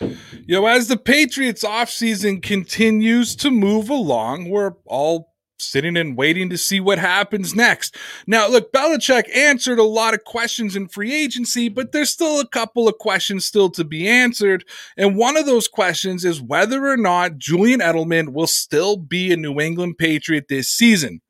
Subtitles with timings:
[0.00, 6.58] Know, as the Patriots offseason continues to move along, we're all sitting and waiting to
[6.58, 7.96] see what happens next.
[8.26, 12.48] Now, look, Belichick answered a lot of questions in free agency, but there's still a
[12.48, 14.64] couple of questions still to be answered.
[14.96, 19.36] And one of those questions is whether or not Julian Edelman will still be a
[19.36, 21.20] New England Patriot this season.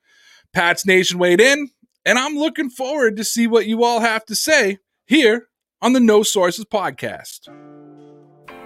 [0.52, 1.70] Pat's Nation weighed in,
[2.04, 5.48] and I'm looking forward to see what you all have to say here
[5.82, 7.48] on the No Sources podcast.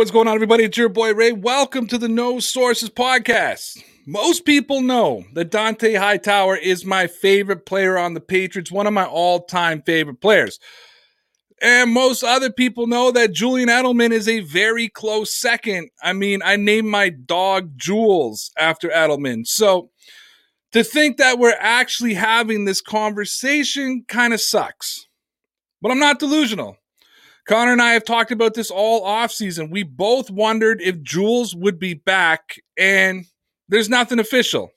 [0.00, 0.64] what's going on, everybody?
[0.64, 1.32] It's your boy Ray.
[1.32, 3.84] Welcome to the No Sources podcast.
[4.06, 8.94] Most people know that Dont'a Hightower is my favorite player on the Patriots, one of
[8.94, 10.58] my all time favorite players.
[11.60, 15.90] And most other people know that Julian Edelman is a very close second.
[16.02, 19.46] I mean, I named my dog Jules after Edelman.
[19.46, 19.90] So
[20.72, 25.08] to think that we're actually having this conversation kind of sucks.
[25.82, 26.78] But I'm not delusional.
[27.46, 29.70] Connor and I have talked about this all offseason.
[29.70, 33.24] We both wondered if Jules would be back, and
[33.68, 34.70] there's nothing official.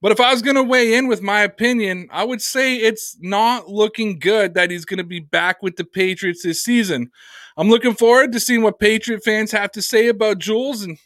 [0.00, 3.16] But if I was going to weigh in with my opinion, I would say it's
[3.20, 7.10] not looking good that he's going to be back with the Patriots this season.
[7.56, 10.98] I'm looking forward to seeing what Patriot fans have to say about Jules and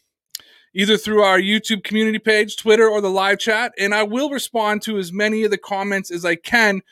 [0.75, 3.73] either through our YouTube community page, Twitter, or the live chat.
[3.79, 6.83] And I will respond to as many of the comments as I can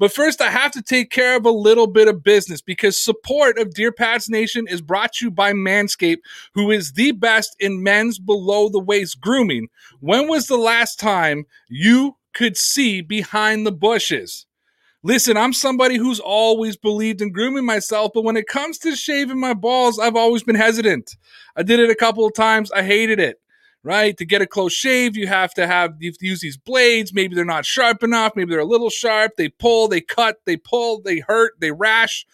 [0.00, 3.58] but first, I have to take care of a little bit of business because support
[3.58, 6.22] of Dear Pats Nation is brought to you by Manscaped,
[6.54, 9.68] who is the best in men's below the waist grooming.
[10.00, 14.46] When was the last time you could see behind the bushes?
[15.02, 19.38] Listen, I'm somebody who's always believed in grooming myself, but when it comes to shaving
[19.38, 21.14] my balls, I've always been hesitant.
[21.56, 22.72] I did it a couple of times.
[22.72, 23.39] I hated it
[23.82, 24.16] right?
[24.16, 27.12] To get a close shave, you have to have you have to use these blades.
[27.12, 28.32] Maybe they're not sharp enough.
[28.36, 29.32] Maybe they're a little sharp.
[29.36, 32.26] They pull, they cut, they pull, they hurt, they rash.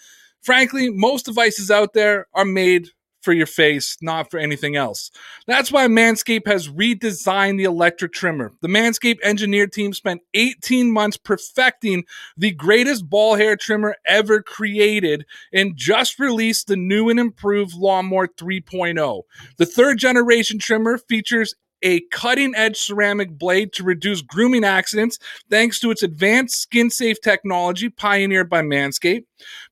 [0.42, 2.88] Frankly, most devices out there are made
[3.26, 5.10] for your face, not for anything else.
[5.48, 8.52] That's why Manscaped has redesigned the electric trimmer.
[8.62, 12.04] The Manscaped engineer team spent 18 months perfecting
[12.36, 18.28] the greatest ball hair trimmer ever created and just released the new and improved Lawnmower
[18.28, 19.22] 3.0.
[19.56, 25.18] The third generation trimmer features a cutting edge ceramic blade to reduce grooming accidents
[25.50, 29.24] thanks to its advanced skin safe technology pioneered by Manscaped.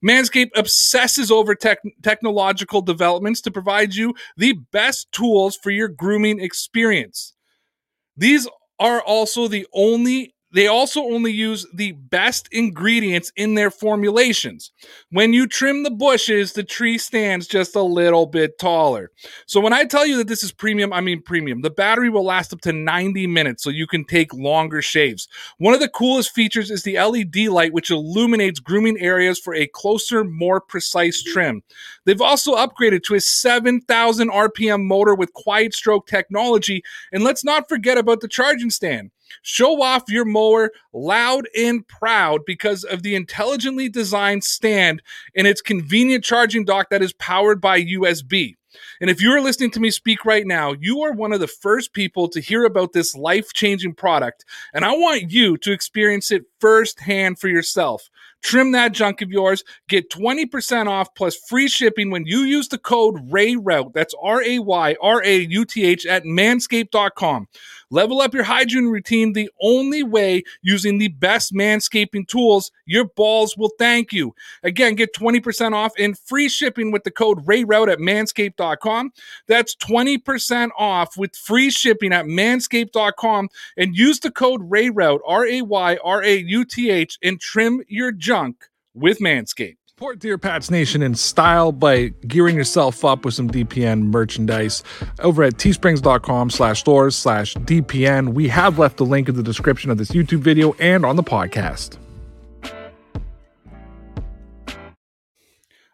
[0.04, 6.40] Manscaped obsesses over tech- technological developments to provide you the best tools for your grooming
[6.40, 7.32] experience.
[8.16, 8.48] These
[8.78, 14.70] are also the only they also only use the best ingredients in their formulations.
[15.10, 19.10] When you trim the bushes, the tree stands just a little bit taller.
[19.46, 21.62] So when I tell you that this is premium, I mean premium.
[21.62, 25.26] The battery will last up to 90 minutes so you can take longer shaves.
[25.58, 29.66] One of the coolest features is the LED light which illuminates grooming areas for a
[29.66, 31.64] closer, more precise trim.
[32.04, 37.68] They've also upgraded to a 7,000 RPM motor with quiet stroke technology and let's not
[37.68, 39.10] forget about the charging stand.
[39.42, 45.02] Show off your mower loud and proud because of the intelligently designed stand
[45.34, 48.56] and its convenient charging dock that is powered by USB.
[49.00, 51.92] And if you're listening to me speak right now, you are one of the first
[51.92, 54.44] people to hear about this life changing product.
[54.72, 58.08] And I want you to experience it firsthand for yourself.
[58.42, 59.64] Trim that junk of yours.
[59.88, 63.94] Get 20% off plus free shipping when you use the code RAYRAUTH.
[63.94, 67.48] That's R A Y R A U T H at manscaped.com.
[67.90, 72.70] Level up your hygiene routine the only way using the best manscaping tools.
[72.86, 74.34] Your balls will thank you.
[74.62, 79.12] Again, get 20% off and free shipping with the code RAYRAUTH at manscaped.com.
[79.46, 85.62] That's 20% off with free shipping at manscaped.com and use the code RAYRAUTH, R A
[85.62, 89.83] Y R A U T H, and trim your junk with Manscaped.
[89.96, 94.82] Support Dear Pats Nation in style by gearing yourself up with some DPN merchandise
[95.20, 98.34] over at teesprings.com slash stores slash DPN.
[98.34, 101.22] We have left the link in the description of this YouTube video and on the
[101.22, 101.98] podcast.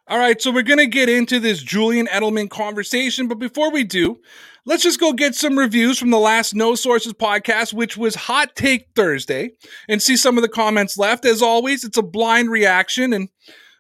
[0.08, 3.85] All right, so we're going to get into this Julian Edelman conversation, but before we
[3.85, 4.19] do,
[4.64, 8.56] let's just go get some reviews from the last No Sources podcast, which was Hot
[8.56, 9.50] Take Thursday,
[9.91, 11.26] and see some of the comments left.
[11.26, 13.12] As always, it's a blind reaction.
[13.12, 13.29] And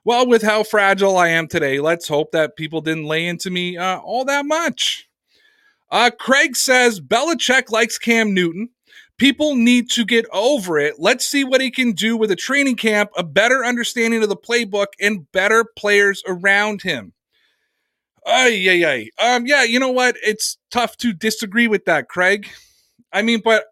[0.04, 3.76] well, with how fragile I am today, let's hope that people didn't lay into me
[3.76, 5.08] uh, all that much.
[5.90, 8.70] Uh, Craig says Belichick likes Cam Newton.
[9.18, 10.94] People need to get over it.
[10.98, 14.36] Let's see what he can do with a training camp, a better understanding of the
[14.36, 17.12] playbook, and better players around him.
[18.26, 19.10] Ay, yeah, ay.
[19.22, 20.16] Um, yeah, you know what?
[20.22, 22.48] It's tough to disagree with that, Craig.
[23.12, 23.64] I mean, but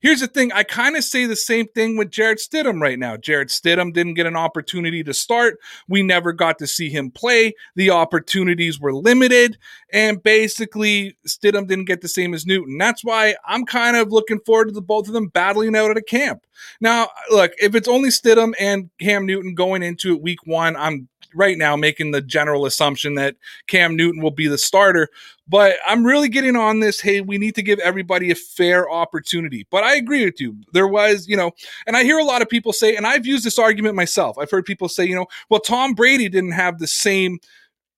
[0.00, 0.52] here's the thing.
[0.52, 3.16] I kind of say the same thing with Jarrett Stidham right now.
[3.16, 5.58] Jarrett Stidham didn't get an opportunity to start.
[5.88, 7.54] We never got to see him play.
[7.74, 9.58] The opportunities were limited.
[9.92, 12.78] And basically, Stidham didn't get the same as Newton.
[12.78, 15.96] That's why I'm kind of looking forward to the both of them battling out at
[15.96, 16.46] a camp.
[16.80, 21.08] Now, look, if it's only Stidham and Cam Newton going into it week one, I'm
[21.36, 23.36] right now making the general assumption that
[23.66, 25.08] Cam Newton will be the starter.
[25.48, 27.00] But I'm really getting on this.
[27.00, 29.66] Hey, we need to give everybody a fair opportunity.
[29.70, 30.56] But I agree with you.
[30.72, 31.52] There was, you know,
[31.86, 34.38] and I hear a lot of people say, and I've used this argument myself.
[34.38, 37.38] I've heard people say, you know, well, Tom Brady didn't have the same,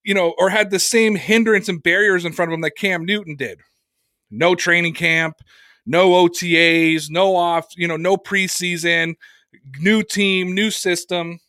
[0.04, 3.04] you know, or had the same hindrance and barriers in front of him that Cam
[3.06, 3.60] Newton did.
[4.30, 5.36] No training camp,
[5.86, 9.14] no OTAs, no off, you know, no preseason,
[9.80, 11.40] new team, new system.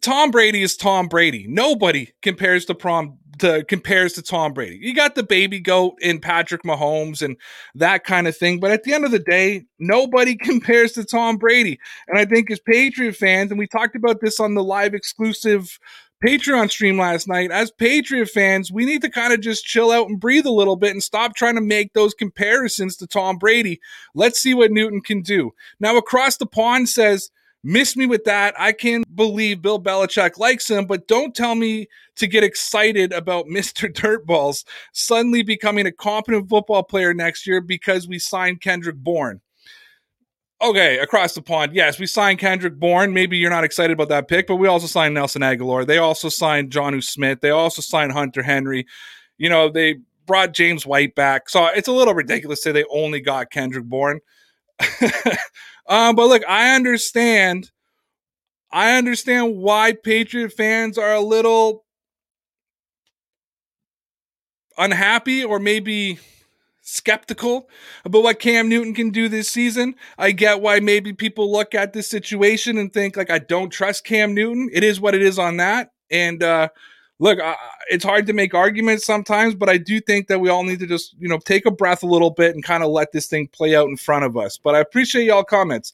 [0.00, 1.46] Tom Brady is Tom Brady.
[1.48, 4.78] Nobody compares to prom to compares to Tom Brady.
[4.80, 7.36] You got the baby goat in Patrick Mahomes and
[7.74, 11.36] that kind of thing, but at the end of the day, nobody compares to Tom
[11.36, 11.78] Brady.
[12.08, 15.78] And I think as Patriot fans, and we talked about this on the live exclusive
[16.24, 20.08] Patreon stream last night, as Patriot fans, we need to kind of just chill out
[20.08, 23.80] and breathe a little bit and stop trying to make those comparisons to Tom Brady.
[24.14, 25.52] Let's see what Newton can do.
[25.78, 27.30] Now, across the pond says
[27.64, 28.54] Miss me with that.
[28.58, 33.46] I can't believe Bill Belichick likes him, but don't tell me to get excited about
[33.50, 33.92] Mr.
[33.92, 39.40] Dirtballs suddenly becoming a competent football player next year because we signed Kendrick Bourne.
[40.60, 41.72] Okay, across the pond.
[41.72, 43.12] Yes, we signed Kendrick Bourne.
[43.12, 45.86] Maybe you're not excited about that pick, but we also signed Nelson Agholor.
[45.86, 47.40] They also signed Jonnu Smith.
[47.40, 48.84] They also signed Hunter Henry.
[49.36, 51.48] You know, they brought James White back.
[51.48, 54.20] So it's a little ridiculous to say they only got Kendrick Bourne.
[55.88, 57.70] Um, but look, I understand.
[58.70, 61.84] I understand why Patriot fans are a little
[64.76, 66.18] unhappy or maybe
[66.82, 67.68] skeptical
[68.04, 69.94] about what Cam Newton can do this season.
[70.16, 74.04] I get why maybe people look at this situation and think like I don't trust
[74.04, 74.70] Cam Newton.
[74.72, 75.90] It is what it is on that.
[76.10, 76.68] And uh
[77.18, 77.56] look, I,
[77.88, 80.86] it's hard to make arguments sometimes, but I do think that we all need to
[80.86, 83.48] just, you know, take a breath a little bit and kind of let this thing
[83.48, 84.58] play out in front of us.
[84.58, 85.92] But I appreciate y'all comments.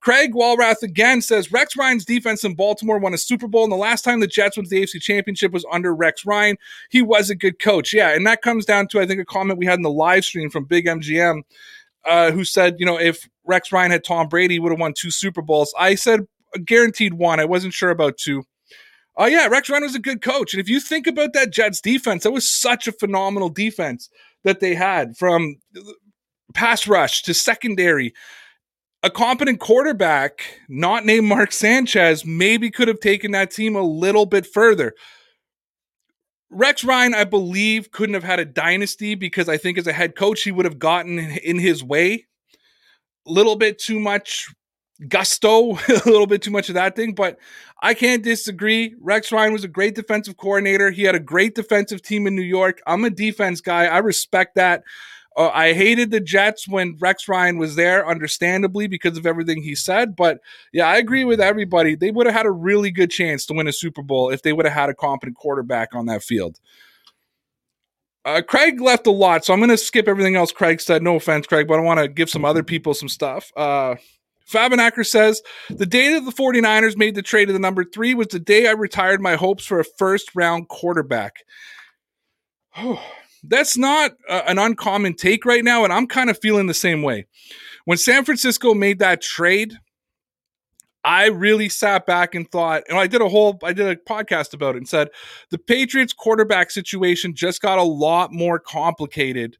[0.00, 3.76] Craig Walrath again says Rex Ryan's defense in Baltimore won a Super Bowl, and the
[3.76, 6.56] last time the Jets went to the AFC Championship was under Rex Ryan.
[6.90, 9.58] He was a good coach, yeah, and that comes down to I think a comment
[9.58, 11.42] we had in the live stream from Big MGM,
[12.04, 14.92] uh, who said, you know, if Rex Ryan had Tom Brady, he would have won
[14.92, 15.74] two Super Bowls.
[15.76, 16.28] I said
[16.64, 17.40] guaranteed one.
[17.40, 18.44] I wasn't sure about two.
[19.16, 21.80] Oh yeah, Rex Ryan was a good coach, and if you think about that Jets
[21.80, 24.10] defense, that was such a phenomenal defense
[24.44, 25.56] that they had from
[26.54, 28.12] pass rush to secondary.
[29.02, 34.26] A competent quarterback, not named Mark Sanchez, maybe could have taken that team a little
[34.26, 34.94] bit further.
[36.50, 40.16] Rex Ryan, I believe, couldn't have had a dynasty because I think as a head
[40.16, 42.26] coach, he would have gotten in his way.
[43.26, 44.46] A little bit too much
[45.08, 47.38] gusto, a little bit too much of that thing, but
[47.82, 48.94] I can't disagree.
[49.00, 50.90] Rex Ryan was a great defensive coordinator.
[50.90, 52.80] He had a great defensive team in New York.
[52.86, 53.86] I'm a defense guy.
[53.86, 54.82] I respect that.
[55.36, 59.74] Uh, I hated the Jets when Rex Ryan was there, understandably, because of everything he
[59.74, 60.16] said.
[60.16, 60.40] But
[60.72, 61.94] yeah, I agree with everybody.
[61.94, 64.54] They would have had a really good chance to win a Super Bowl if they
[64.54, 66.58] would have had a competent quarterback on that field.
[68.24, 71.02] Uh, Craig left a lot, so I'm going to skip everything else Craig said.
[71.02, 73.52] No offense, Craig, but I want to give some other people some stuff.
[73.56, 73.96] Uh,
[74.50, 78.28] Fabenacker says, The day that the 49ers made the trade of the number three was
[78.28, 81.36] the day I retired my hopes for a first round quarterback.
[83.44, 87.02] That's not uh, an uncommon take right now, and I'm kind of feeling the same
[87.02, 87.26] way.
[87.84, 89.78] When San Francisco made that trade,
[91.04, 94.52] I really sat back and thought, and I did a whole, I did a podcast
[94.52, 95.08] about it and said
[95.50, 99.56] the Patriots quarterback situation just got a lot more complicated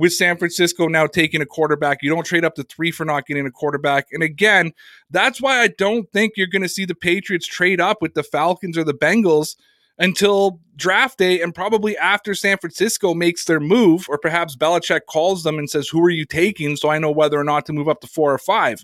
[0.00, 1.98] with San Francisco now taking a quarterback.
[2.02, 4.08] You don't trade up to three for not getting a quarterback.
[4.12, 4.72] And again,
[5.10, 8.22] that's why I don't think you're going to see the Patriots trade up with the
[8.22, 9.56] Falcons or the Bengals
[9.98, 15.42] until draft day and probably after San Francisco makes their move, or perhaps Belichick calls
[15.42, 16.76] them and says, Who are you taking?
[16.76, 18.82] So I know whether or not to move up to four or five.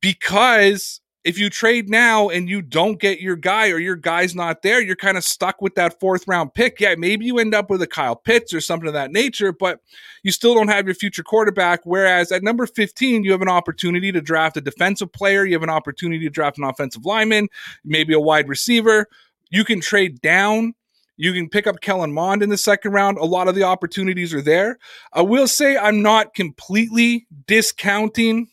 [0.00, 4.60] Because if you trade now and you don't get your guy or your guy's not
[4.60, 6.78] there, you're kind of stuck with that fourth round pick.
[6.78, 9.80] Yeah, maybe you end up with a Kyle Pitts or something of that nature, but
[10.22, 11.80] you still don't have your future quarterback.
[11.84, 15.62] Whereas at number 15, you have an opportunity to draft a defensive player, you have
[15.62, 17.48] an opportunity to draft an offensive lineman,
[17.84, 19.06] maybe a wide receiver.
[19.48, 20.74] You can trade down.
[21.16, 23.18] You can pick up Kellen Mond in the second round.
[23.18, 24.78] A lot of the opportunities are there.
[25.12, 28.48] I will say I'm not completely discounting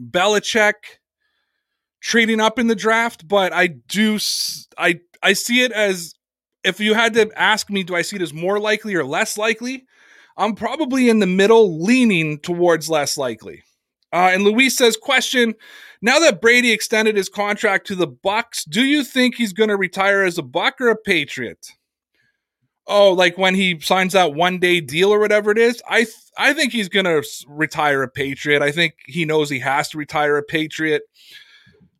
[0.00, 0.72] Belichick
[2.04, 4.18] trading up in the draft, but I do
[4.78, 6.14] I I see it as
[6.62, 9.36] if you had to ask me, do I see it as more likely or less
[9.36, 9.86] likely?
[10.36, 13.62] I'm probably in the middle, leaning towards less likely.
[14.12, 15.54] Uh, and Luis says, question:
[16.02, 19.76] Now that Brady extended his contract to the Bucs, do you think he's going to
[19.76, 21.72] retire as a Buc or a Patriot?
[22.86, 25.82] Oh, like when he signs that one day deal or whatever it is.
[25.88, 28.60] I th- I think he's going to retire a Patriot.
[28.60, 31.02] I think he knows he has to retire a Patriot.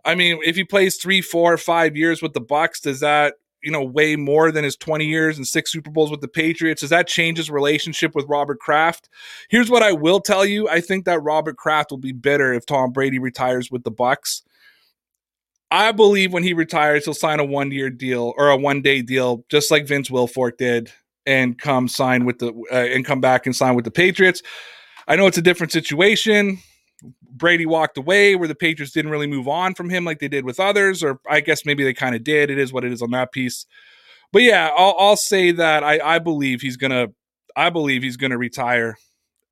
[0.04, 3.70] I mean, if he plays three, four, five years with the Bucs, does that you
[3.70, 6.82] know way more than his 20 years and six Super Bowls with the Patriots?
[6.82, 9.08] Does that change his relationship with Robert Kraft?
[9.48, 12.66] Here's what I will tell you: I think that Robert Kraft will be bitter if
[12.66, 14.42] Tom Brady retires with the Bucs.
[15.70, 19.02] I believe when he retires, he'll sign a one year deal or a one day
[19.02, 20.92] deal, just like Vince Wilfork did,
[21.26, 24.42] and come sign with the uh, and come back and sign with the Patriots.
[25.08, 26.58] I know it's a different situation.
[27.22, 30.44] Brady walked away, where the Patriots didn't really move on from him like they did
[30.44, 32.50] with others, or I guess maybe they kind of did.
[32.50, 33.66] It is what it is on that piece.
[34.32, 37.08] But yeah, I'll, I'll say that I, I believe he's gonna.
[37.56, 38.96] I believe he's gonna retire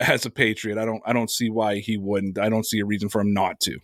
[0.00, 0.78] as a Patriot.
[0.78, 1.02] I don't.
[1.06, 2.38] I don't see why he wouldn't.
[2.38, 3.78] I don't see a reason for him not to.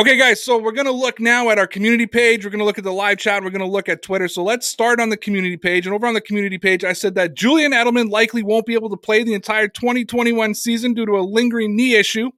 [0.00, 2.42] Okay, guys, so we're going to look now at our community page.
[2.42, 3.44] We're going to look at the live chat.
[3.44, 4.28] We're going to look at Twitter.
[4.28, 5.84] So let's start on the community page.
[5.84, 8.88] And over on the community page, I said that Julian Edelman likely won't be able
[8.88, 12.30] to play the entire 2021 season due to a lingering knee issue.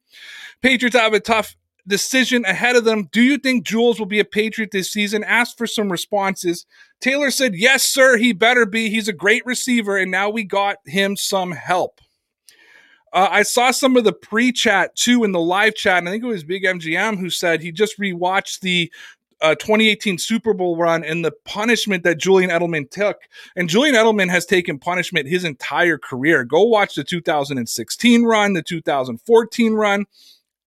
[0.61, 1.54] Patriots have a tough
[1.87, 3.09] decision ahead of them.
[3.12, 5.23] Do you think Jules will be a Patriot this season?
[5.23, 6.66] Asked for some responses.
[7.00, 8.90] Taylor said, Yes, sir, he better be.
[8.90, 12.00] He's a great receiver, and now we got him some help.
[13.12, 16.25] Uh, I saw some of the pre-chat too in the live chat, and I think
[16.25, 18.90] it was Big MGM who said he just rewatched the
[19.42, 23.19] uh, 2018 Super Bowl run and the punishment that Julian Edelman took.
[23.57, 26.45] And Julian Edelman has taken punishment his entire career.
[26.45, 30.07] Go watch the 2016 run, the 2014 run.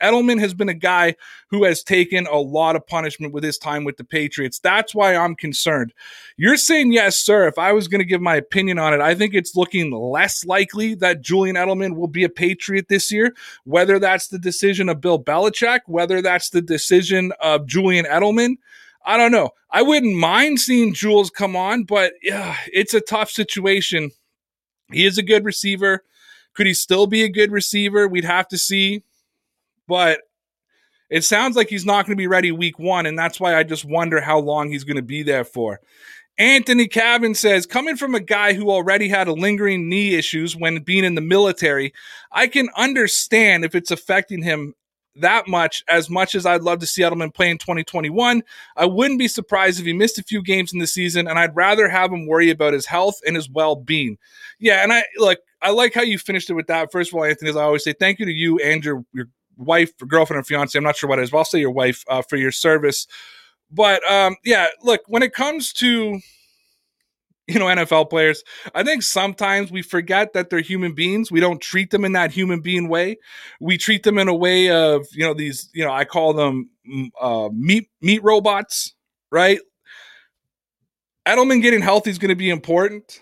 [0.02, 1.16] Edelman has been a guy
[1.50, 4.60] who has taken a lot of punishment with his time with the Patriots.
[4.60, 5.94] That's why I'm concerned.
[6.38, 7.48] You're saying yes, sir.
[7.48, 10.46] If I was going to give my opinion on it, I think it's looking less
[10.46, 15.02] likely that Julian Edelman will be a Patriot this year, whether that's the decision of
[15.02, 18.56] Bill Belichick, whether that's the decision of Julian Edelman.
[19.06, 19.52] I don't know.
[19.70, 24.12] I wouldn't mind seeing Jules come on, but yeah, it's a tough situation.
[24.92, 26.04] He is a good receiver.
[26.54, 28.08] Could he still be a good receiver?
[28.08, 29.04] We'd have to see
[29.88, 30.22] but
[31.10, 33.64] it sounds like he's not going to be ready week one, and that's why I
[33.64, 35.80] just wonder how long he's going to be there for.
[36.38, 40.84] Anthony Cabin says, coming from a guy who already had a lingering knee issues when
[40.84, 41.94] being in the military,
[42.32, 44.74] I can understand if it's affecting him
[45.18, 48.44] that much as much as I'd love to see Edelman play in 2021.
[48.76, 51.56] I wouldn't be surprised if he missed a few games in the season, and I'd
[51.56, 54.18] rather have him worry about his health and his well being.
[54.60, 56.92] Yeah, and I like I like how you finished it with that.
[56.92, 59.28] First of all, Anthony, as I always say, thank you to you and your your
[59.58, 60.78] wife, or girlfriend, or fiance.
[60.78, 63.08] I'm not sure what it is, but I'll say your wife uh, for your service.
[63.72, 66.20] But um, yeah, look, when it comes to
[67.48, 68.44] you know NFL players,
[68.74, 71.32] I think sometimes we forget that they're human beings.
[71.32, 73.18] We don't treat them in that human being way.
[73.60, 76.70] We treat them in a way of you know these you know I call them
[76.90, 78.94] mm, uh, meat meat robots,
[79.32, 79.60] right?
[81.28, 83.20] Edelman getting healthy is going to be important.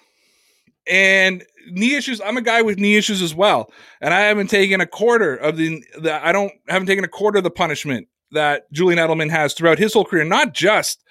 [0.87, 3.71] And knee issues, I'm a guy with knee issues as well.
[4.01, 7.37] And I haven't taken a quarter of the, the I don't haven't taken a quarter
[7.37, 11.03] of the punishment that Julian Edelman has throughout his whole career, not just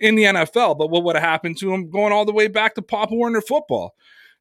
[0.00, 2.74] in the NFL, but what would have happened to him going all the way back
[2.74, 3.94] to Pop Warner football.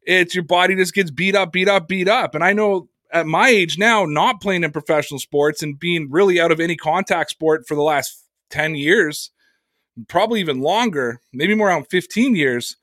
[0.04, 2.34] It's your body just gets beat up, beat up, beat up.
[2.34, 6.40] And I know at my age now, not playing in professional sports and being really
[6.40, 9.32] out of any contact sport for the last 10 years,
[10.08, 12.78] probably even longer, maybe more around 15 years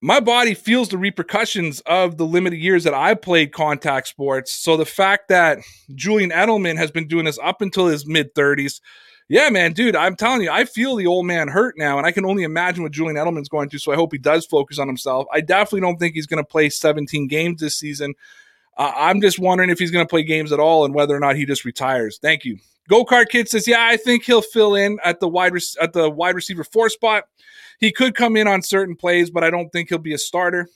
[0.00, 4.54] my body feels the repercussions of the limited years that I played contact sports.
[4.54, 5.58] So the fact that
[5.94, 8.80] Julian Edelman has been doing this up until his mid 30s,
[9.28, 12.12] yeah, man, dude, I'm telling you, I feel the old man hurt now, and I
[12.12, 13.80] can only imagine what Julian Edelman's going through.
[13.80, 15.26] So I hope he does focus on himself.
[15.32, 18.14] I definitely don't think he's going to play 17 games this season.
[18.76, 21.20] Uh, I'm just wondering if he's going to play games at all and whether or
[21.20, 22.18] not he just retires.
[22.22, 22.58] Thank you.
[22.88, 26.08] Go Kart Kid says, yeah, I think he'll fill in at the wide at the
[26.10, 27.24] wide receiver four spot.
[27.78, 30.68] He could come in on certain plays, but I don't think he'll be a starter.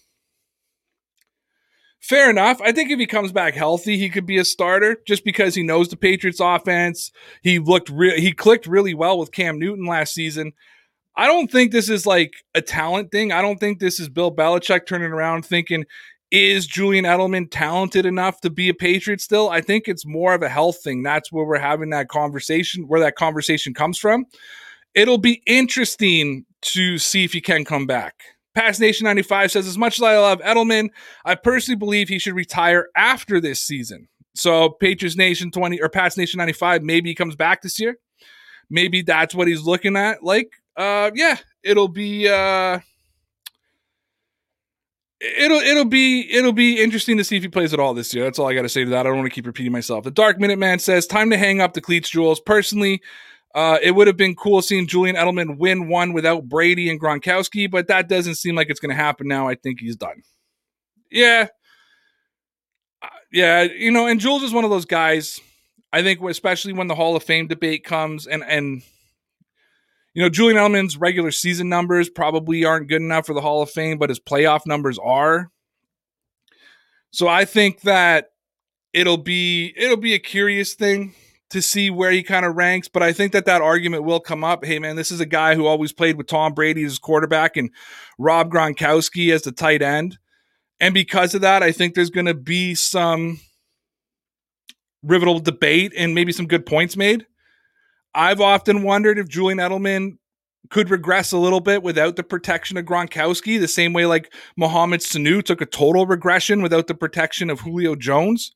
[1.98, 2.60] Fair enough.
[2.60, 5.62] I think if he comes back healthy, he could be a starter just because he
[5.62, 7.12] knows the Patriots offense.
[7.42, 10.52] He looked re- he clicked really well with Cam Newton last season.
[11.14, 13.32] I don't think this is like a talent thing.
[13.32, 15.84] I don't think this is Bill Belichick turning around thinking,
[16.32, 19.50] is Julian Edelman talented enough to be a Patriot still?
[19.50, 21.02] I think it's more of a health thing.
[21.02, 24.24] That's where we're having that conversation, where that conversation comes from.
[24.94, 28.14] It'll be interesting to see if he can come back.
[28.54, 30.88] Pass Nation 95 says, as much as I love Edelman,
[31.24, 34.08] I personally believe he should retire after this season.
[34.34, 37.98] So Patriots Nation 20 or Pass Nation 95, maybe he comes back this year.
[38.70, 40.22] Maybe that's what he's looking at.
[40.22, 42.80] Like, uh, yeah, it'll be uh
[45.22, 48.24] it'll it'll be it'll be interesting to see if he plays at all this year.
[48.24, 49.00] That's all I got to say to that.
[49.00, 50.04] I don't want to keep repeating myself.
[50.04, 53.00] The Dark Minute Man says, "Time to hang up the cleats, Jules." Personally,
[53.54, 57.70] uh, it would have been cool seeing Julian Edelman win one without Brady and Gronkowski,
[57.70, 59.48] but that doesn't seem like it's going to happen now.
[59.48, 60.22] I think he's done.
[61.10, 61.48] Yeah.
[63.02, 65.40] Uh, yeah, you know, and Jules is one of those guys.
[65.92, 68.82] I think, especially when the Hall of Fame debate comes, and and
[70.14, 73.70] you know, Julian Edelman's regular season numbers probably aren't good enough for the Hall of
[73.70, 75.50] Fame, but his playoff numbers are.
[77.10, 78.30] So I think that
[78.92, 81.14] it'll be it'll be a curious thing
[81.50, 82.88] to see where he kind of ranks.
[82.88, 84.64] But I think that that argument will come up.
[84.64, 87.70] Hey, man, this is a guy who always played with Tom Brady as quarterback and
[88.18, 90.18] Rob Gronkowski as the tight end.
[90.80, 93.38] And because of that, I think there's going to be some
[95.02, 97.26] rivetal debate and maybe some good points made.
[98.14, 100.18] I've often wondered if Julian Edelman
[100.70, 105.00] could regress a little bit without the protection of Gronkowski, the same way like Mohamed
[105.00, 108.54] Sanu took a total regression without the protection of Julio Jones.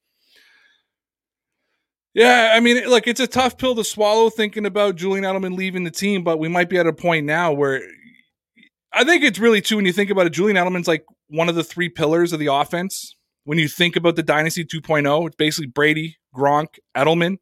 [2.14, 5.84] Yeah, I mean, look, it's a tough pill to swallow thinking about Julian Edelman leaving
[5.84, 7.82] the team, but we might be at a point now where
[8.90, 10.32] I think it's really too when you think about it.
[10.32, 13.14] Julian Edelman's like one of the three pillars of the offense.
[13.44, 17.36] When you think about the Dynasty 2.0, it's basically Brady, Gronk, Edelman.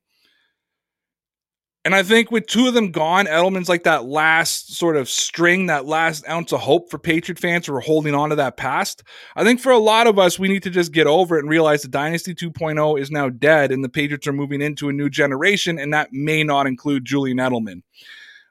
[1.85, 5.67] And I think with two of them gone, Edelman's like that last sort of string,
[5.67, 9.03] that last ounce of hope for Patriot fans who are holding on to that past.
[9.37, 11.51] I think for a lot of us, we need to just get over it and
[11.51, 15.11] realize the Dynasty 2.0 is now dead and the Patriots are moving into a new
[15.11, 17.83] generation, and that may not include Julian Edelman.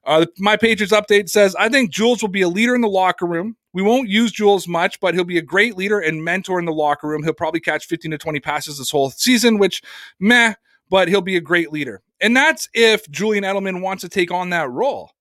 [0.05, 3.25] Uh, my Patriots update says I think Jules will be a leader in the locker
[3.25, 3.55] room.
[3.73, 6.73] We won't use Jules much, but he'll be a great leader and mentor in the
[6.73, 7.23] locker room.
[7.23, 9.81] He'll probably catch 15 to 20 passes this whole season, which
[10.19, 10.53] meh,
[10.89, 12.03] but he'll be a great leader.
[12.23, 15.11] And that's if Julian Edelman wants to take on that role.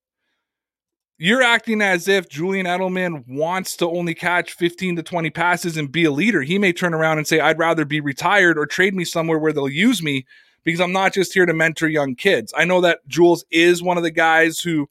[1.19, 5.91] You're acting as if Julian Edelman wants to only catch 15 to 20 passes and
[5.91, 6.43] be a leader.
[6.43, 9.53] He may turn around and say, I'd rather be retired or trade me somewhere where
[9.53, 10.27] they'll use me
[10.63, 12.55] because I'm not just here to mentor young kids.
[12.57, 14.89] I know that Jules is one of the guys who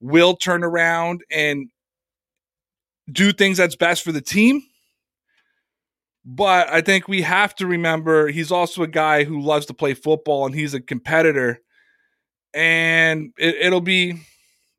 [0.00, 1.68] will turn around and
[3.10, 4.62] do things that's best for the team.
[6.24, 9.94] But I think we have to remember he's also a guy who loves to play
[9.94, 11.60] football and he's a competitor.
[12.54, 14.20] And it, will be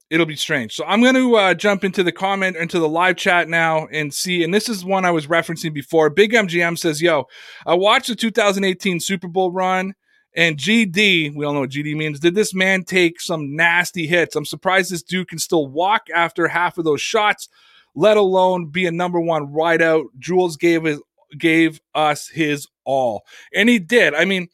[0.10, 0.73] it'll be strange.
[0.73, 4.13] So I'm going to uh, jump into the comment into the live chat now and
[4.13, 4.43] see.
[4.43, 6.10] And this is one I was referencing before.
[6.10, 7.25] Big MGM says, "Yo,
[7.65, 9.95] I watched the 2018 Super Bowl run."
[10.36, 12.19] And GD, we all know what GD means.
[12.19, 14.36] Did this man take some nasty hits?
[14.36, 17.49] I'm surprised this dude can still walk after half of those shots,
[17.93, 20.06] let alone be a number one wideout.
[20.17, 20.99] Jules gave his
[21.37, 23.23] gave us his all.
[23.53, 24.13] And he did.
[24.13, 24.47] I mean,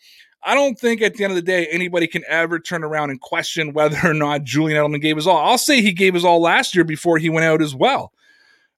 [0.43, 3.19] I don't think at the end of the day anybody can ever turn around and
[3.19, 5.37] question whether or not Julian Edelman gave his all.
[5.37, 8.13] I'll say he gave his all last year before he went out as well.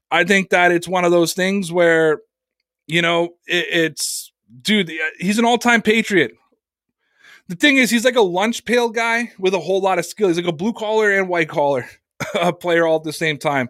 [0.09, 2.19] I think that it's one of those things where,
[2.85, 6.33] you know, it, it's dude, uh, he's an all-time patriot.
[7.47, 10.27] The thing is, he's like a lunch pail guy with a whole lot of skill.
[10.27, 11.85] He's like a blue collar and white collar
[12.59, 13.69] player all at the same time.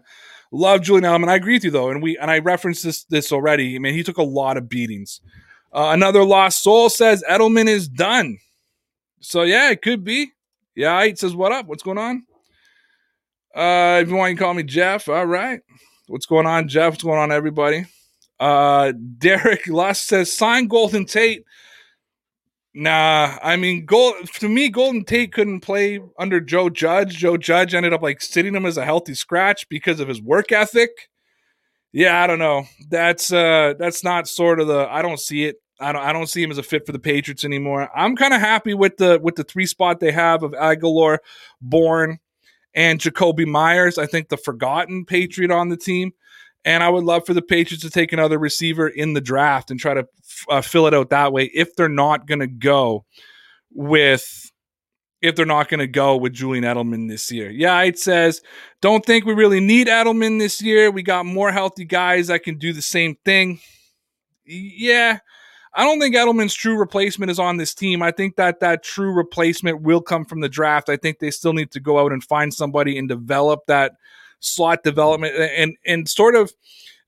[0.54, 1.28] Love Julian Edelman.
[1.28, 3.74] I agree with you though, and we and I referenced this this already.
[3.74, 5.20] I mean, he took a lot of beatings.
[5.72, 8.36] Uh, another lost soul says Edelman is done.
[9.20, 10.30] So yeah, it could be.
[10.74, 11.66] Yeah, it says what up?
[11.66, 12.26] What's going on?
[13.54, 15.08] Uh, if you want, you call me Jeff.
[15.08, 15.60] All right.
[16.06, 16.92] What's going on, Jeff?
[16.92, 17.86] What's going on, everybody?
[18.38, 21.44] Uh, Derek Lust says sign Golden Tate.
[22.74, 27.16] Nah, I mean, Gold to me, Golden Tate couldn't play under Joe Judge.
[27.16, 30.52] Joe Judge ended up like sitting him as a healthy scratch because of his work
[30.52, 30.90] ethic.
[31.92, 32.64] Yeah, I don't know.
[32.88, 35.56] That's uh that's not sort of the I don't see it.
[35.78, 37.90] I don't I don't see him as a fit for the Patriots anymore.
[37.94, 41.18] I'm kind of happy with the with the three spot they have of Agholor,
[41.60, 42.20] Bourne,
[42.74, 43.98] and Jakobi Meyers.
[43.98, 46.12] I think the forgotten Patriot on the team.
[46.64, 49.80] And I would love for the Patriots to take another receiver in the draft and
[49.80, 50.06] try to
[50.48, 53.04] uh, fill it out that way if they're not going to go
[53.72, 54.50] with
[55.20, 57.48] if they're not going to go with Julian Edelman this year.
[57.48, 58.42] Yeah, it says,
[58.80, 60.90] don't think we really need Edelman this year.
[60.90, 63.60] We got more healthy guys that can do the same thing.
[64.44, 65.20] yeah,
[65.74, 68.02] I don't think Edelman's true replacement is on this team.
[68.02, 70.88] I think that that true replacement will come from the draft.
[70.90, 73.92] I think they still need to go out and find somebody and develop that
[74.42, 76.52] slot development and and sort of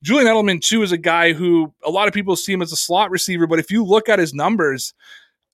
[0.02, 2.76] Julian Edelman too is a guy who a lot of people see him as a
[2.76, 4.92] slot receiver, but if you look at his numbers,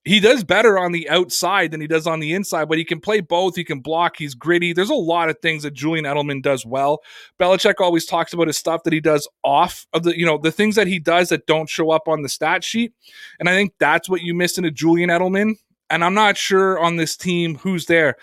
[0.05, 3.01] he does better on the outside than he does on the inside, but he can
[3.01, 3.55] play both.
[3.55, 4.16] He can block.
[4.16, 4.73] He's gritty.
[4.73, 7.01] There's a lot of things that Julian Edelman does well.
[7.38, 10.53] Belichick always talks about his stuff that he does off of the, you know, the
[10.53, 12.95] things that he does that don't show up on the stat sheet.
[13.38, 15.57] And I think that's what you missed in a Julian Edelman.
[15.90, 18.16] And I'm not sure on this team who's there.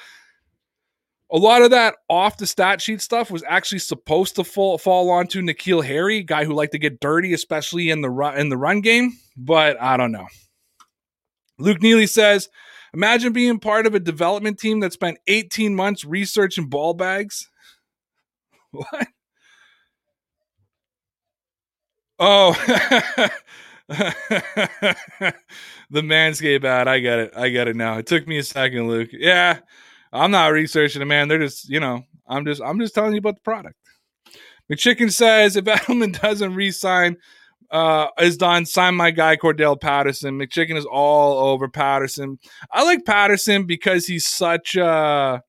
[1.31, 5.09] A lot of that off the stat sheet stuff was actually supposed to fall fall
[5.09, 8.57] onto N'Keal Harry, guy who liked to get dirty, especially in the run in the
[8.57, 9.13] run game.
[9.35, 10.27] But I don't know.
[11.59, 12.49] Luke Neely says,
[12.93, 17.49] Imagine being part of a development team that spent 18 months researching ball bags.
[18.71, 19.07] What?
[22.19, 22.53] Oh,
[23.87, 25.33] the
[25.91, 26.87] Manscaped ad.
[26.87, 27.33] I get it.
[27.35, 27.97] I get it now.
[27.97, 29.09] It took me a second, Luke.
[29.13, 29.59] Yeah,
[30.11, 31.27] I'm not researching it, man.
[31.27, 33.75] They're just, you know, I'm just, I'm just telling you about the product.
[34.71, 37.17] McChicken says if Edelman doesn't re-sign,
[37.71, 38.65] uh, is done.
[38.65, 40.39] Sign my guy Cordarrelle Patterson.
[40.39, 42.39] McChicken is all over Patterson.
[42.71, 45.41] I like Patterson because he's such a.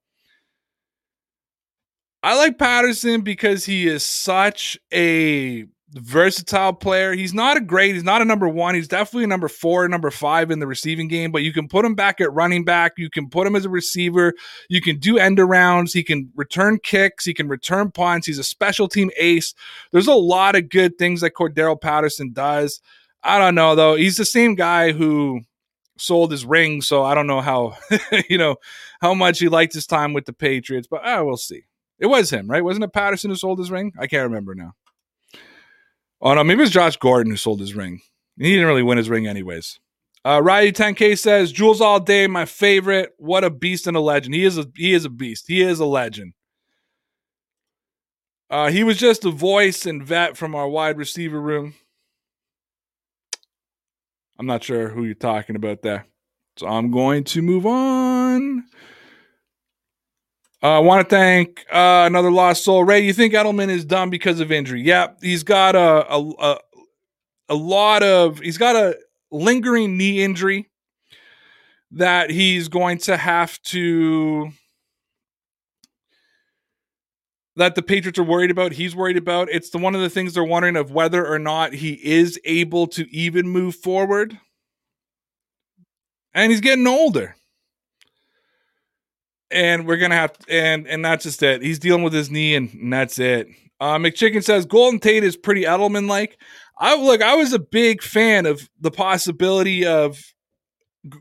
[2.22, 7.14] I like Patterson because he is such a versatile player.
[7.14, 8.74] He's not a great, he's not a number one.
[8.74, 11.84] He's definitely a number four, number five in the receiving game, but you can put
[11.84, 12.92] him back at running back.
[12.98, 14.34] You can put him as a receiver.
[14.68, 15.92] You can do end arounds.
[15.92, 17.24] He can return kicks.
[17.24, 18.26] He can return punts.
[18.26, 19.54] He's a special team ace.
[19.92, 22.80] There's a lot of good things that Cordarrelle Patterson does.
[23.22, 23.94] I don't know though.
[23.94, 25.40] He's the same guy who
[25.96, 27.76] sold his ring, so I don't know how
[28.28, 28.56] you know
[29.00, 31.62] how much he liked his time with the Patriots, but uh, we'll see.
[31.98, 32.62] It was him, right?
[32.62, 33.92] Wasn't it Patterson who sold his ring?
[33.98, 34.74] I can't remember now.
[36.20, 38.00] Oh no, maybe it was Josh Gordon who sold his ring.
[38.36, 39.78] He didn't really win his ring anyways.
[40.24, 43.14] Uh, Riley 10K says Jules all day, my favorite.
[43.18, 44.34] What a beast and a legend.
[44.34, 45.46] He is a he is a beast.
[45.48, 46.34] He is a legend.
[48.50, 51.74] Uh, he was just a voice and vet from our wide receiver room.
[54.38, 56.06] I'm not sure who you're talking about there.
[56.56, 58.64] So I'm going to move on.
[60.60, 62.82] Uh, I want to thank uh, another lost soul.
[62.82, 64.82] Ray, you think Edelman is done because of injury?
[64.82, 66.58] Yeah, he's got a, a a,
[67.50, 68.98] a lot of he's got a
[69.30, 70.68] lingering knee injury
[71.92, 74.50] that he's going to have to
[77.54, 78.72] that the Patriots are worried about.
[78.72, 79.48] He's worried about.
[79.50, 82.88] It's the one of the things they're wondering of whether or not he is able
[82.88, 84.38] to even move forward.
[86.34, 87.36] And he's getting older
[89.50, 91.62] and we're gonna have to, and and that's just it.
[91.62, 93.48] He's dealing with his knee, and, and that's it.
[93.80, 96.38] Uh, McChicken says Golden Tate is pretty Edelman like.
[96.78, 100.18] I look, I was a big fan of the possibility of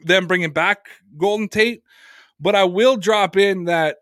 [0.03, 0.87] them bringing back
[1.17, 1.81] Golden Tate,
[2.39, 3.97] but I will drop in that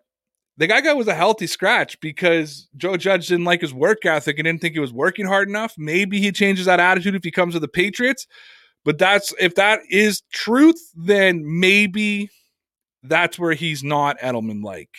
[0.58, 4.40] the guy got was a healthy scratch because Joe Judge didn't like his work ethic
[4.40, 5.74] and didn't think he was working hard enough.
[5.78, 8.26] Maybe he changes that attitude if he comes to the Patriots.
[8.86, 12.30] But that's if that is truth, then maybe
[13.10, 14.90] that's where he's not Edelman like.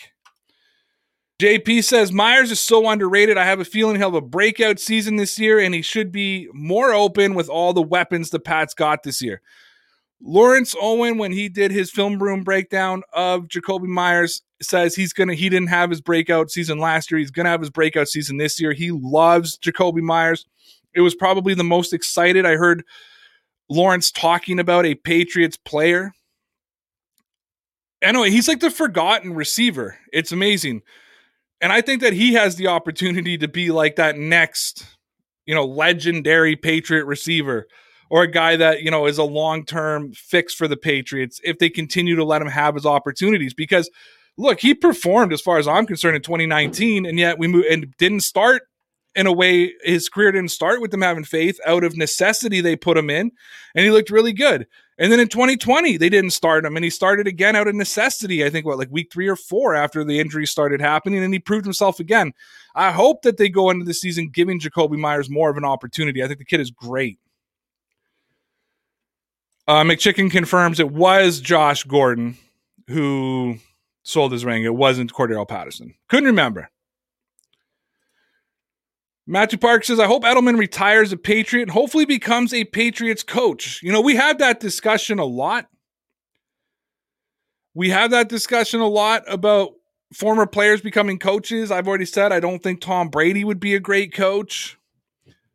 [1.39, 3.37] JP says Meyers is so underrated.
[3.37, 6.47] I have a feeling he'll have a breakout season this year, and he should be
[6.51, 9.41] more open with all the weapons the Pats got this year.
[10.19, 15.35] Lawrence Owen, when he did his film room breakdown of Jakobi Meyers, says he's gonna
[15.35, 17.19] he didn't have his breakout season last year.
[17.19, 18.73] He's gonna have his breakout season this year.
[18.73, 20.47] He loves Jakobi Meyers.
[20.95, 22.83] It was probably the most excited I heard
[23.69, 26.13] Lawrence talking about a Patriots player
[28.01, 29.97] anyway, he's like the forgotten receiver.
[30.11, 30.81] It's amazing.
[31.61, 34.85] And I think that he has the opportunity to be like that next,
[35.45, 37.67] you know, legendary Patriot receiver
[38.09, 41.57] or a guy that, you know, is a long term fix for the Patriots if
[41.57, 43.53] they continue to let him have his opportunities.
[43.53, 43.89] Because
[44.37, 47.93] look, he performed as far as I'm concerned in 2019, and yet we moved and
[47.97, 48.63] didn't start
[49.15, 51.59] in a way his career didn't start with them having faith.
[51.65, 53.31] Out of necessity, they put him in,
[53.75, 54.67] and he looked really good.
[54.99, 58.43] And then in 2020, they didn't start him, and he started again out of necessity.
[58.43, 61.39] I think what like week three or four after the injury started happening, and he
[61.39, 62.33] proved himself again.
[62.73, 66.23] I hope that they go into the season giving Jakobi Meyers more of an opportunity.
[66.23, 67.19] I think the kid is great.
[69.67, 72.37] Uh, McChicken confirms it was Josh Gordon
[72.87, 73.57] who
[74.03, 74.63] sold his ring.
[74.63, 75.93] It wasn't Cordarrelle Patterson.
[76.07, 76.69] Couldn't remember.
[79.29, 83.83] Matthew Park says, I hope Edelman retires a Patriot and hopefully becomes a Patriots coach.
[83.83, 85.67] You know, we have that discussion a lot.
[87.73, 89.73] We have that discussion a lot about
[90.13, 91.71] former players becoming coaches.
[91.71, 94.77] I've already said I don't think Tom Brady would be a great coach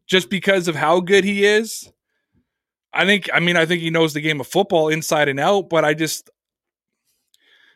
[0.07, 1.91] just because of how good he is.
[2.93, 5.71] I think, I mean, I think he knows the game of football inside and out,
[5.71, 6.29] but I just,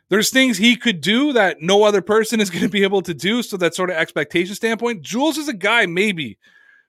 [0.08, 3.14] there's things he could do that no other person is going to be able to
[3.14, 3.42] do.
[3.42, 6.38] So that sort of expectation standpoint, Jules is a guy maybe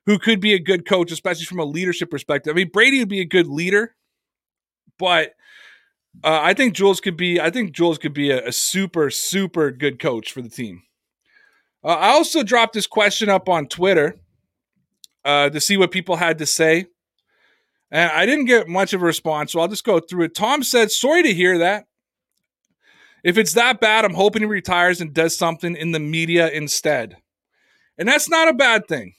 [0.05, 2.51] who could be a good coach, especially from a leadership perspective.
[2.51, 3.95] I mean, Brady would be a good leader,
[4.97, 5.33] but
[6.23, 7.39] uh, I think Jules could be.
[7.39, 10.83] I think Jules could be a, a super, super good coach for the team.
[11.83, 14.15] Uh, I also dropped this question up on Twitter
[15.25, 16.87] uh, to see what people had to say.
[17.91, 20.35] And I didn't get much of a response, so I'll just go through it.
[20.35, 21.87] Tom said, Sorry to hear that.
[23.23, 27.17] If it's that bad, I'm hoping he retires and does something in the media instead.
[27.97, 29.13] And that's not a bad thing.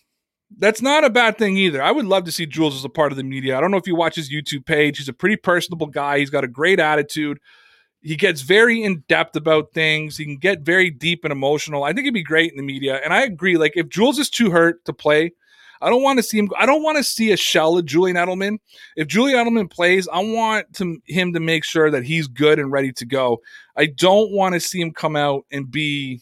[0.56, 1.82] That's not a bad thing either.
[1.82, 3.56] I would love to see Jules as a part of the media.
[3.56, 4.98] I don't know if you watch his YouTube page.
[4.98, 6.18] He's a pretty personable guy.
[6.18, 7.38] He's got a great attitude.
[8.00, 10.16] He gets very in depth about things.
[10.16, 11.84] He can get very deep and emotional.
[11.84, 13.00] I think he'd be great in the media.
[13.04, 13.58] And I agree.
[13.58, 15.32] Like, if Jules is too hurt to play,
[15.80, 16.48] I don't want to see him.
[16.58, 18.58] I don't want to see a shell of Julian Edelman.
[18.96, 22.72] If Julian Edelman plays, I want to, him to make sure that he's good and
[22.72, 23.40] ready to go.
[23.76, 26.20] I don't want to see him come out and be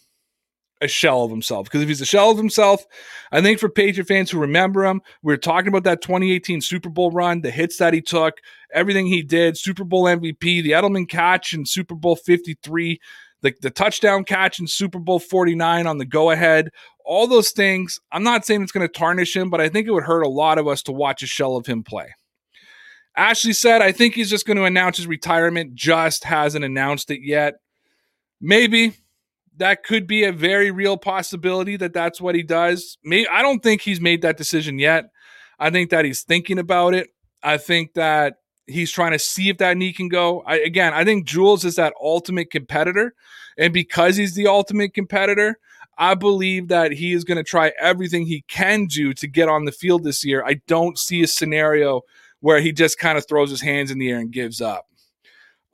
[0.80, 1.66] a shell of himself.
[1.66, 2.84] Because if he's a shell of himself,
[3.32, 6.90] I think for Patriot fans who remember him, we are talking about that 2018 Super
[6.90, 8.34] Bowl run, the hits that he took,
[8.72, 13.00] everything he did, Super Bowl MVP, the Edelman catch in Super Bowl 53,
[13.42, 16.70] the, the touchdown catch in Super Bowl 49 on the go ahead,
[17.06, 18.00] all those things.
[18.12, 20.28] I'm not saying it's going to tarnish him, but I think it would hurt a
[20.28, 22.14] lot of us to watch a shell of him play.
[23.16, 27.20] Ashley said, I think he's just going to announce his retirement, just hasn't announced it
[27.22, 27.54] yet.
[28.40, 28.92] Maybe
[29.56, 32.98] that could be a very real possibility that that's what he does.
[33.02, 35.06] Me, I don't think he's made that decision yet.
[35.58, 37.08] I think that he's thinking about it.
[37.42, 40.42] I think that he's trying to see if that knee can go.
[40.42, 43.14] I, again, I think Jules is that ultimate competitor.
[43.56, 45.58] And because he's the ultimate competitor,
[45.98, 49.64] I believe that he is going to try everything he can do to get on
[49.64, 50.44] the field this year.
[50.44, 52.02] I don't see a scenario
[52.40, 54.86] where he just kind of throws his hands in the air and gives up.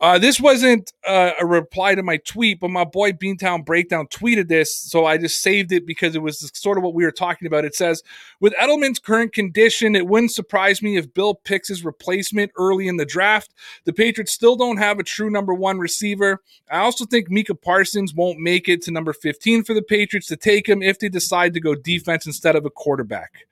[0.02, 4.48] Uh, this wasn't uh, a reply to my tweet, but my boy Beantown Breakdown tweeted
[4.48, 7.46] this, so I just saved it because it was sort of what we were talking
[7.46, 7.64] about.
[7.64, 8.02] It says,
[8.40, 12.96] "With Edelman's current condition, it wouldn't surprise me if Bill picks his replacement early in
[12.96, 13.54] the draft.
[13.84, 16.42] The Patriots still don't have a true number one receiver.
[16.68, 20.36] I also think Micah Parsons won't make it to number 15 for the Patriots to
[20.36, 23.46] take him if they decide to go defense instead of a quarterback."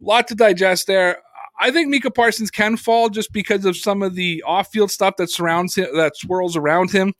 [0.00, 1.18] Lot to digest there.
[1.58, 5.30] I think Micah Parsons can fall just because of some of the off-field stuff that
[5.30, 7.14] surrounds him, that swirls around him.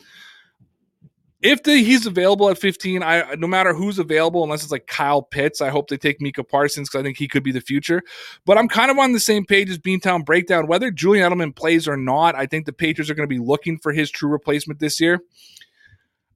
[1.40, 5.20] If the, he's available at 15, I no matter who's available, unless it's like Kyle
[5.20, 8.02] Pitts, I hope they take Micah Parsons because I think he could be the future.
[8.46, 10.68] But I'm kind of on the same page as Beantown Breakdown.
[10.68, 13.78] Whether Julian Edelman plays or not, I think the Patriots are going to be looking
[13.78, 15.20] for his true replacement this year.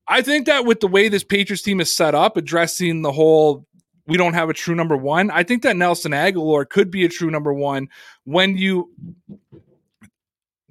[0.09, 3.67] I think that with the way this Patriots team is set up, addressing the whole
[4.09, 5.31] we don't have a true number one.
[5.31, 7.89] I think that Nelson Agholor could be a true number one
[8.25, 8.91] when you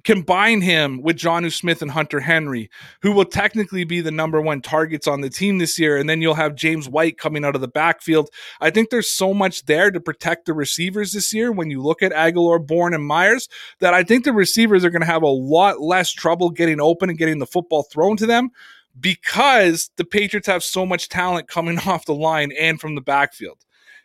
[0.04, 2.70] combine him with Jonnu Smith and Hunter Henry,
[3.02, 5.98] who will technically be the number one targets on the team this year.
[5.98, 8.30] And then you'll have James White coming out of the backfield.
[8.60, 12.02] I think there's so much there to protect the receivers this year when you look
[12.02, 13.48] at Aguilar, Bourne, and Meyers
[13.80, 17.10] that I think the receivers are going to have a lot less trouble getting open
[17.10, 18.50] and getting the football thrown to them
[19.00, 23.58] because the Patriots have so much talent coming off the line and from the backfield.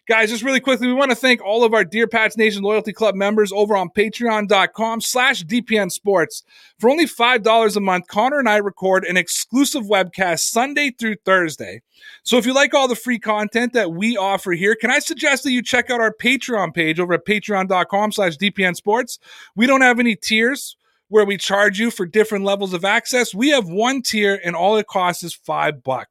[0.05, 2.91] Guys, just really quickly, we want to thank all of our Dear Pats Nation Loyalty
[2.91, 6.43] Club members over on patreon.com slash DPN Sports.
[6.77, 11.81] For only $5 a month, Connor and I record an exclusive webcast Sunday through Thursday.
[12.23, 15.45] So if you like all the free content that we offer here, can I suggest
[15.45, 19.19] that you check out our Patreon page over at patreon.com slash DPN Sports?
[19.55, 20.75] We don't have any tiers
[21.13, 23.35] where we charge you for different levels of access.
[23.35, 26.09] We have one tier and all it costs is five bucks.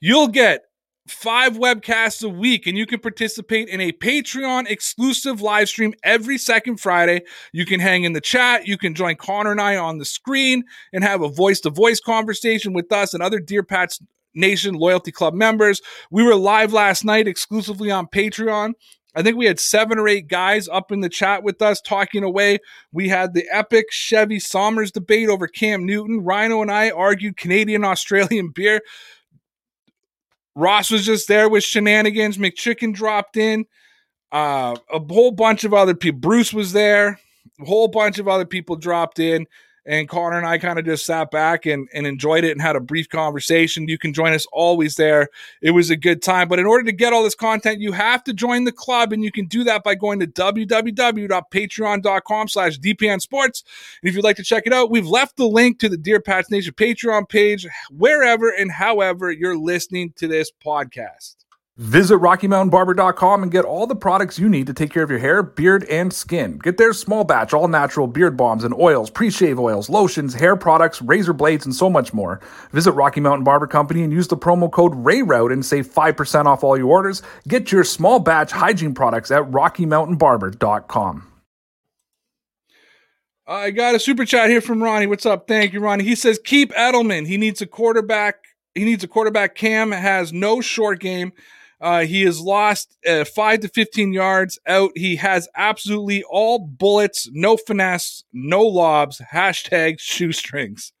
[0.00, 0.62] You'll get
[1.06, 6.38] five webcasts a week and you can participate in a Patreon exclusive live stream every
[6.38, 7.20] second Friday.
[7.52, 8.66] You can hang in the chat.
[8.66, 12.00] You can join Connor and I on the screen and have a voice to voice
[12.00, 14.00] conversation with us and other Dear Pats
[14.32, 15.82] Nation Loyalty Club members.
[16.10, 18.72] We were live last night exclusively on Patreon.
[19.18, 22.22] I think we had seven or eight guys up in the chat with us talking
[22.22, 22.60] away.
[22.92, 26.22] We had the epic Chevy Somers debate over Cam Newton.
[26.22, 28.80] Rhino and I argued Canadian Australian beer.
[30.54, 32.38] Ross was just there with shenanigans.
[32.38, 33.66] McChicken dropped in.
[34.30, 36.20] Uh, a whole bunch of other people.
[36.20, 37.18] Bruce was there.
[37.60, 39.48] A whole bunch of other people dropped in
[39.88, 42.76] and Connor and I kind of just sat back and, and enjoyed it and had
[42.76, 43.88] a brief conversation.
[43.88, 45.30] You can join us always there.
[45.62, 46.46] It was a good time.
[46.46, 49.24] But in order to get all this content, you have to join the club, and
[49.24, 53.64] you can do that by going to www.patreon.com slash DPN Sports.
[54.02, 56.20] And if you'd like to check it out, we've left the link to the Dear
[56.20, 61.47] Pats Nation Patreon page wherever and however you're listening to this podcast.
[61.78, 65.44] Visit RockyMountainBarber.com and get all the products you need to take care of your hair,
[65.44, 66.58] beard, and skin.
[66.58, 70.56] Get their small batch, all natural beard balms and oils, pre shave oils, lotions, hair
[70.56, 72.40] products, razor blades, and so much more.
[72.72, 76.64] Visit Rocky Mountain Barber Company and use the promo code RAYRAUTH and save 5% off
[76.64, 77.22] all your orders.
[77.46, 81.32] Get your small batch hygiene products at RockyMountainBarber.com.
[83.46, 85.06] I got a super chat here from Ronnie.
[85.06, 85.46] What's up?
[85.46, 86.02] Thank you, Ronnie.
[86.02, 87.28] He says, keep Edelman.
[87.28, 88.42] He needs a quarterback.
[88.74, 89.54] He needs a quarterback.
[89.54, 91.32] Cam has no short game.
[91.80, 94.90] Uh, he has lost uh, five to 15 yards out.
[94.96, 99.20] He has absolutely all bullets, no finesse, no lobs.
[99.32, 100.92] Hashtag shoestrings.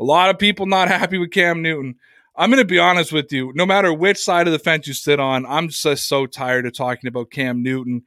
[0.00, 1.96] A lot of people not happy with Cam Newton.
[2.36, 3.52] I'm going to be honest with you.
[3.54, 6.72] No matter which side of the fence you sit on, I'm just so tired of
[6.72, 8.02] talking about Cam Newton.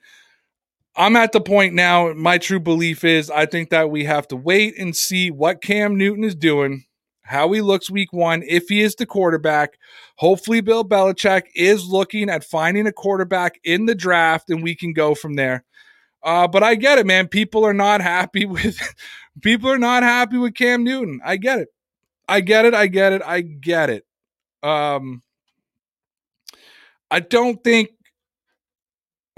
[0.98, 4.36] I'm at the point now, my true belief is I think that we have to
[4.36, 6.86] wait and see what Cam Newton is doing
[7.28, 9.78] how he looks week one, if he is the quarterback.
[10.16, 14.94] Hopefully, Bill Belichick is looking at finding a quarterback in the draft, and we can
[14.94, 15.63] go from there.
[16.24, 17.28] Uh, but I get it, man.
[17.28, 18.80] People are not happy with
[19.42, 21.20] people are not happy with Cam Newton.
[21.24, 21.70] I get it.
[22.28, 22.74] I get it.
[22.74, 23.22] I get it.
[23.24, 24.06] I get it.
[24.63, 25.22] Um,
[27.12, 27.90] I don't think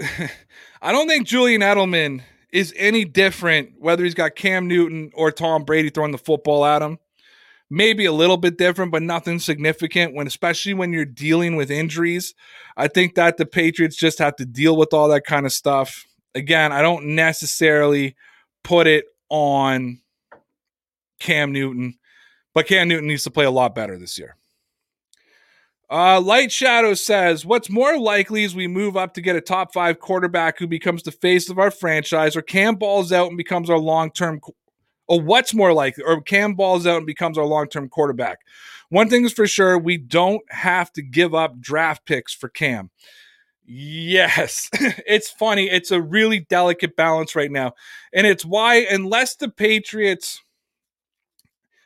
[0.82, 2.22] I don't think Julian Edelman
[2.52, 6.82] is any different whether he's got Cam Newton or Tom Brady throwing the football at
[6.82, 6.98] him
[7.70, 12.34] maybe a little bit different, but nothing significant when especially when you're dealing with injuries.
[12.76, 16.04] I think that the Patriots just have to deal with all that kind of stuff.
[16.34, 18.16] Again, I don't necessarily
[18.64, 20.00] put it on
[21.20, 21.98] Cam Newton,
[22.52, 24.36] but Cam Newton needs to play a lot better this year.
[25.90, 29.72] Uh, Light Shadow says, What's more likely is we move up to get a top
[29.72, 33.68] five quarterback who becomes the face of our franchise, or Cam balls out and becomes
[33.68, 34.40] our long term
[35.10, 38.38] or what's more likely, or Cam balls out and becomes our long term quarterback.
[38.90, 42.90] One thing is for sure, we don't have to give up draft picks for Cam.
[43.66, 45.68] Yes, it's funny.
[45.68, 47.72] It's a really delicate balance right now.
[48.12, 50.40] And it's why, unless the Patriots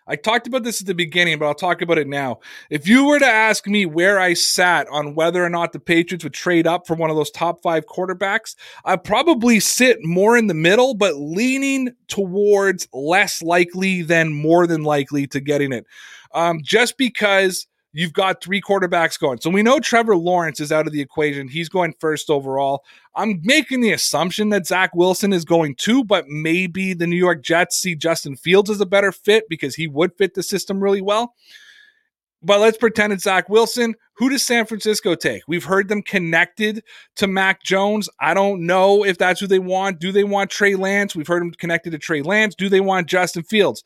[0.06, 2.40] I talked about this at the beginning, but I'll talk about it now.
[2.68, 6.24] If you were to ask me where I sat on whether or not the Patriots
[6.24, 10.46] would trade up for one of those top five quarterbacks, I'd probably sit more in
[10.46, 15.86] the middle, but leaning towards less likely than more than likely to getting it.
[16.34, 19.40] Um, just because you've got three quarterbacks going.
[19.40, 21.48] So we know Trevor Lawrence is out of the equation.
[21.48, 22.84] He's going first overall.
[23.14, 27.42] I'm making the assumption that Zach Wilson is going too, but maybe the New York
[27.42, 31.00] Jets see Justin Fields as a better fit because he would fit the system really
[31.00, 31.34] well.
[32.42, 33.94] But let's pretend it's Zach Wilson.
[34.16, 35.42] Who does San Francisco take?
[35.48, 36.84] We've heard them connected
[37.16, 38.10] to Mac Jones.
[38.20, 39.98] I don't know if that's who they want.
[39.98, 41.16] Do they want Trey Lance?
[41.16, 42.54] We've heard them connected to Trey Lance.
[42.54, 43.82] Do they want Justin Fields?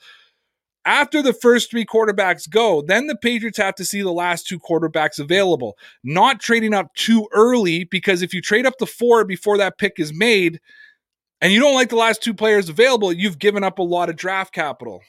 [0.88, 4.58] After the first three quarterbacks go, then the Patriots have to see the last two
[4.58, 9.58] quarterbacks available, not trading up too early because if you trade up to four before
[9.58, 10.60] that pick is made
[11.42, 14.16] and you don't like the last two players available, you've given up a lot of
[14.16, 15.02] draft capital.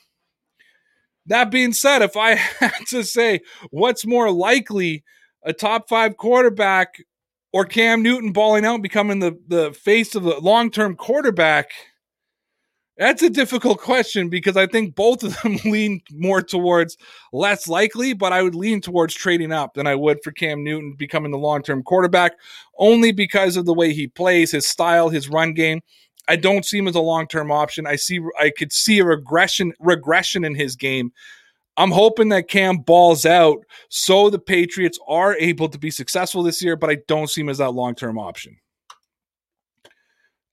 [1.27, 3.39] That being said, if I had to say
[3.71, 5.05] what's more likely,
[5.43, 6.95] a top five quarterback
[7.53, 11.71] or Cam Newton balling out, becoming the, the face of the long term quarterback,
[12.99, 16.97] that's a difficult question because I think both of them lean more towards
[17.31, 20.95] less likely, but I would lean towards trading up than I would for Cam Newton
[20.97, 22.33] becoming the long term quarterback,
[22.77, 25.79] only because of the way he plays, his style, his run game.
[26.27, 27.87] I don't see him as a long term option.
[27.87, 31.13] I see I could see a regression regression in his game.
[31.77, 36.61] I'm hoping that Cam balls out so the Patriots are able to be successful this
[36.61, 38.57] year, but I don't see him as that long term option.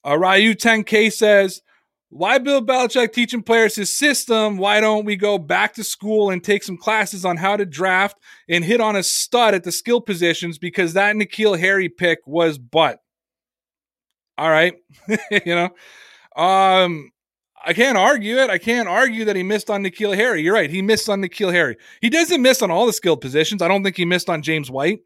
[0.07, 1.63] Uh, Ryu 10K says,
[2.09, 4.59] why Bill Belichick teaching players his system?
[4.59, 8.17] Why don't we go back to school and take some classes on how to draft
[8.49, 10.59] and hit on a stud at the skill positions?
[10.59, 13.01] Because that N'Keal Harry pick was butt.
[14.39, 14.75] All right,
[15.31, 15.71] you know,
[16.41, 17.11] um,
[17.65, 18.51] I can't argue it.
[18.51, 20.43] I can't argue that he missed on N'Keal Harry.
[20.43, 20.71] You're right.
[20.71, 21.77] He missed on N'Keal Harry.
[22.01, 23.63] He doesn't miss on all the skill positions.
[23.63, 25.01] I don't think he missed on James White.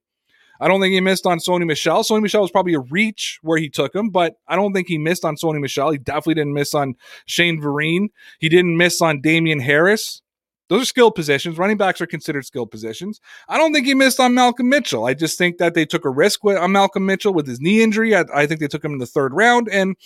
[0.61, 2.03] I don't think he missed on Sony Michel.
[2.03, 4.99] Sony Michel was probably a reach where he took him, but I don't think he
[4.99, 5.91] missed on Sony Michel.
[5.91, 6.95] He definitely didn't miss on
[7.27, 8.09] Shane Vereen.
[8.39, 10.23] He didn't miss on Damien Harris.
[10.69, 11.59] Those are skilled positions.
[11.59, 13.21] Running backs are considered skilled positions.
[13.49, 15.05] I don't think he missed on Malcolm Mitchell.
[15.05, 17.83] I just think that they took a risk with, on Malcolm Mitchell with his knee
[17.83, 18.15] injury.
[18.15, 19.97] I, I think they took him in the third round, and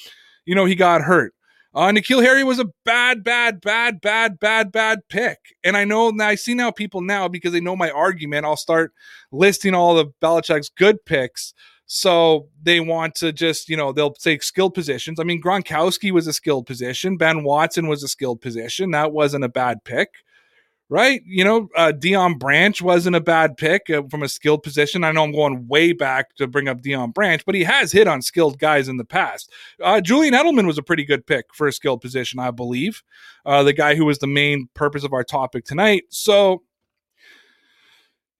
[0.47, 1.35] you know he got hurt.
[1.75, 5.39] Uh, N'Keal Harry was a bad, bad, bad, bad, bad, bad pick.
[5.64, 8.47] And I know now I see now people now because they know my argument.
[8.47, 8.93] I'll start
[9.33, 11.53] listing all of Belichick's good picks.
[11.87, 15.18] So they want to just, you know, they'll take skilled positions.
[15.18, 17.16] I mean, Gronkowski was a skilled position.
[17.16, 18.93] Ben Watson was a skilled position.
[18.93, 20.11] That wasn't a bad pick,
[20.89, 21.22] right?
[21.26, 25.05] You know, uh, Deion Branch wasn't a bad pick uh, from a skilled position.
[25.05, 28.07] I know I'm going way back to bring up Deion Branch, but he has hit
[28.07, 29.51] on skilled guys in the past.
[29.82, 33.03] Uh, Julian Edelman was a pretty good pick for a skilled position, I believe.
[33.47, 36.05] Uh, the guy who was the main purpose of our topic tonight.
[36.11, 36.62] So,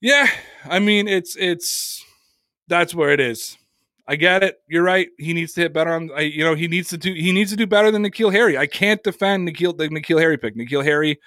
[0.01, 0.29] yeah,
[0.65, 2.05] I mean, it's it's
[2.69, 3.57] that's where it is.
[4.07, 4.59] I get it.
[4.69, 5.09] You're right.
[5.19, 6.11] He needs to hit better on.
[6.15, 7.13] I, you know, he needs to do.
[7.15, 8.59] He needs to do better than N'Keal Harry.
[8.59, 10.57] I can't defend N'Keal the N'Keal Harry pick.
[10.57, 11.19] N'Keal Harry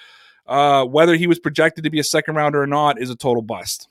[0.47, 3.41] uh, whether he was projected to be a second rounder or not is a total
[3.41, 3.89] bust.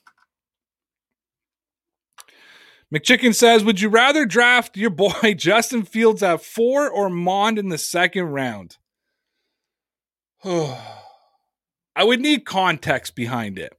[2.94, 7.68] McChicken says, Would you rather draft your boy Justin Fields at four or Mond in
[7.68, 8.76] the second round?
[10.44, 13.72] I would need context behind it.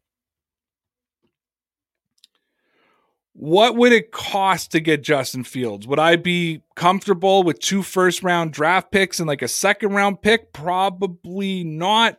[3.33, 5.85] What would it cost to get Justin Fields?
[5.85, 10.23] Would I be comfortable with two first round draft picks and like a second round
[10.23, 10.51] pick?
[10.51, 12.17] Probably not.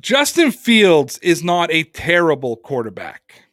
[0.00, 3.44] Justin Fields is not a terrible quarterback.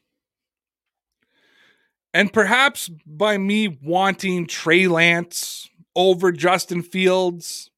[2.14, 7.70] And perhaps by me wanting Trey Lance over Justin Fields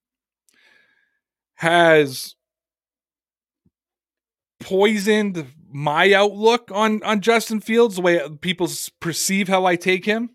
[1.55, 2.35] has
[4.59, 10.29] poisoned my outlook on, on Justin Fields, the way people perceive how I take him.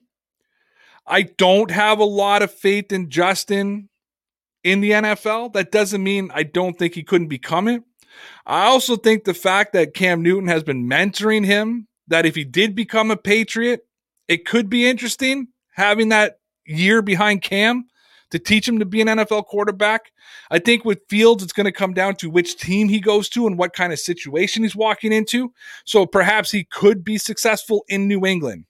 [1.06, 3.88] I don't have a lot of faith in Justin
[4.62, 5.52] in the NFL.
[5.52, 7.82] That doesn't mean I don't think he couldn't become it.
[8.46, 12.44] I also think the fact that Cam Newton has been mentoring him, that if he
[12.44, 13.86] did become a Patriot,
[14.28, 17.86] it could be interesting having that year behind Cam
[18.30, 20.10] to teach him to be an NFL quarterback.
[20.50, 23.46] I think with Fields, it's going to come down to which team he goes to
[23.46, 25.52] and what kind of situation he's walking into.
[25.84, 28.64] So perhaps he could be successful in New England.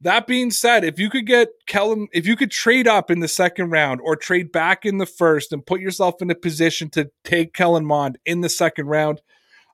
[0.00, 3.28] That being said, if you could get Kellen, if you could trade up in the
[3.28, 7.10] second round or trade back in the first and put yourself in a position to
[7.24, 9.20] take Kellen Mond in the second round,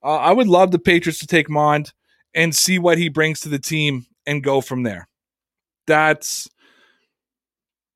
[0.02, 1.92] uh, I would love the Patriots to take Mond
[2.34, 5.08] and see what he brings to the team and go from there.
[5.86, 6.48] That's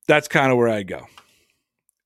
[0.07, 1.07] that's kind of where I go.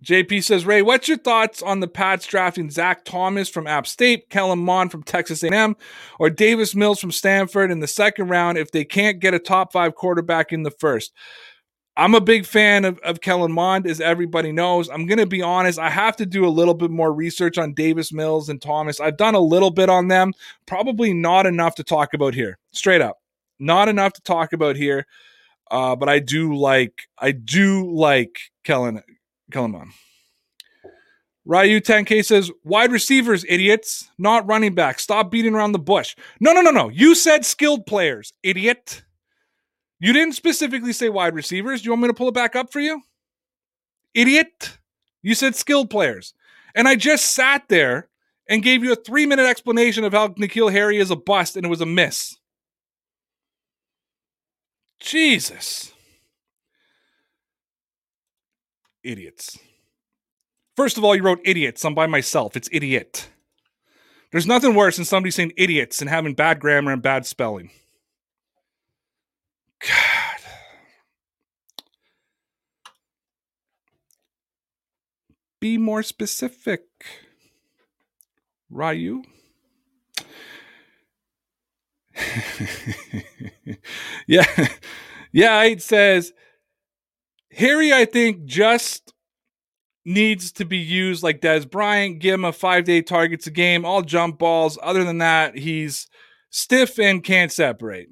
[0.04, 4.30] JP says, Ray, what's your thoughts on the Pats drafting Zac Thomas from App State,
[4.30, 5.78] Kellen Mond from Texas A&M,
[6.20, 9.72] or Davis Mills from Stanford in the second round if they can't get a top
[9.72, 11.14] five quarterback in the first?
[11.95, 14.89] I'm a big fan of, of Kellen Mond, as everybody knows.
[14.89, 15.80] I'm going to be honest.
[15.80, 18.99] I have to do a little bit more research on Davis Mills and Thomas.
[18.99, 20.34] I've done a little bit on them,
[20.66, 22.58] probably not enough to talk about here.
[22.72, 23.22] Straight up,
[23.60, 25.06] not enough to talk about here.
[25.72, 29.01] Uh, but I do like, I do like Kellen
[29.54, 29.91] Kellen on.
[31.45, 34.99] Ryu 10K says, wide receivers, idiots, not running back.
[34.99, 36.16] Stop beating around the bush.
[36.39, 36.89] No, no, no, no.
[36.89, 39.04] You said skilled players, idiot.
[39.99, 41.82] You didn't specifically say wide receivers.
[41.82, 43.01] Do you want me to pull it back up for you?
[44.14, 44.78] Idiot.
[45.22, 46.34] You said skilled players.
[46.76, 48.10] And I just sat there
[48.49, 51.66] and gave you a three minute explanation of how N'Keal Harry is a bust and
[51.66, 52.38] it was a miss.
[54.99, 55.93] Jesus.
[59.04, 59.58] Idiots.
[60.76, 61.86] First of all, you wrote idiots.
[61.86, 62.58] I'm by myself.
[62.58, 63.30] It's idiot.
[64.32, 67.70] There's nothing worse than somebody saying idiots and having bad grammar and bad spelling.
[69.82, 70.41] God.
[75.60, 76.82] Be more specific.
[78.70, 79.24] Ryu.
[84.28, 84.68] yeah.
[85.36, 86.32] Yeah, it says
[87.56, 89.14] Harry, I think, just
[90.06, 92.20] needs to be used like Dez Bryant.
[92.20, 94.78] Give him a five day targets a game, all jump balls.
[94.82, 96.08] Other than that, he's
[96.49, 98.10] stiff and can't separate.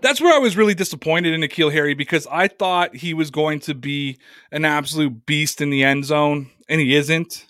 [0.00, 3.60] That's where I was really disappointed in N'Keal Harry because I thought he was going
[3.60, 4.18] to be
[4.52, 7.46] an absolute beast in the end zone, and he isn't.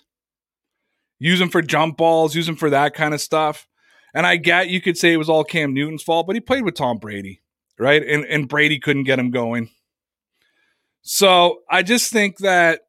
[1.19, 3.67] Use him for jump balls, use him for that kind of stuff.
[4.15, 6.63] And I get you could say it was all Cam Newton's fault, but he played
[6.63, 7.41] with Tom Brady,
[7.77, 8.01] right?
[8.01, 9.69] And and Brady couldn't get him going.
[11.01, 12.81] So I just think that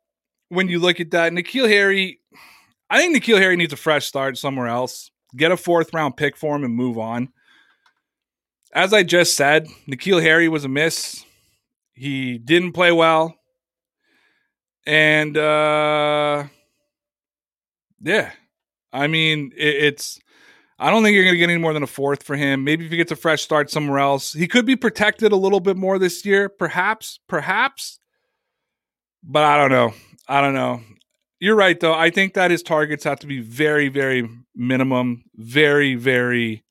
[0.49, 2.21] when you look at that, N'Keal Harry,
[2.89, 5.11] I think N'Keal Harry needs a fresh start somewhere else.
[5.37, 7.29] Get a fourth round pick for him and move on.
[8.73, 11.25] As I just said, N'Keal Harry was a miss.
[11.93, 13.35] He didn't play well.
[14.87, 16.45] And uh
[18.01, 18.31] yeah.
[18.93, 20.21] I mean, it, it's
[20.79, 22.65] I don't think you're going to get any more than a fourth for him.
[22.65, 25.61] Maybe if he gets a fresh start somewhere else, he could be protected a little
[25.61, 27.99] bit more this year, perhaps, perhaps.
[29.23, 29.95] But I don't know.
[30.29, 30.83] I don't know.
[31.41, 31.95] You're right, though.
[31.95, 36.65] I think that his targets have to be very, very minimum, very, very,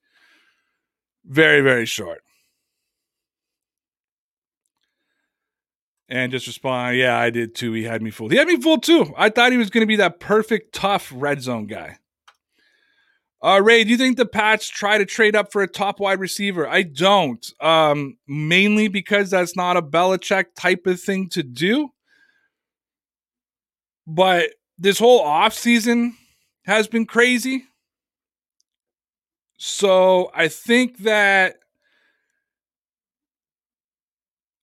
[1.28, 2.22] Very, very short.
[6.08, 7.74] And just respond, yeah, I did too.
[7.74, 8.32] He had me fooled.
[8.32, 9.12] He had me fooled too.
[9.18, 11.98] I thought he was going to be that perfect, tough red zone guy.
[13.46, 16.20] Uh, Ray, do you think the Pats try to trade up for a top wide
[16.20, 16.68] receiver?
[16.68, 17.46] I don't.
[17.62, 21.92] Um, mainly because that's not a Belichick type of thing to do.
[24.08, 26.14] But this whole offseason
[26.66, 27.66] has been crazy.
[29.58, 31.58] So I think that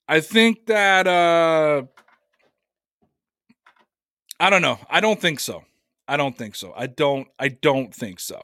[0.09, 1.85] I think that uh
[4.41, 4.81] I don't know.
[4.91, 5.63] I don't think so.
[6.09, 6.73] I don't think so.
[6.77, 8.43] I don't I don't think so.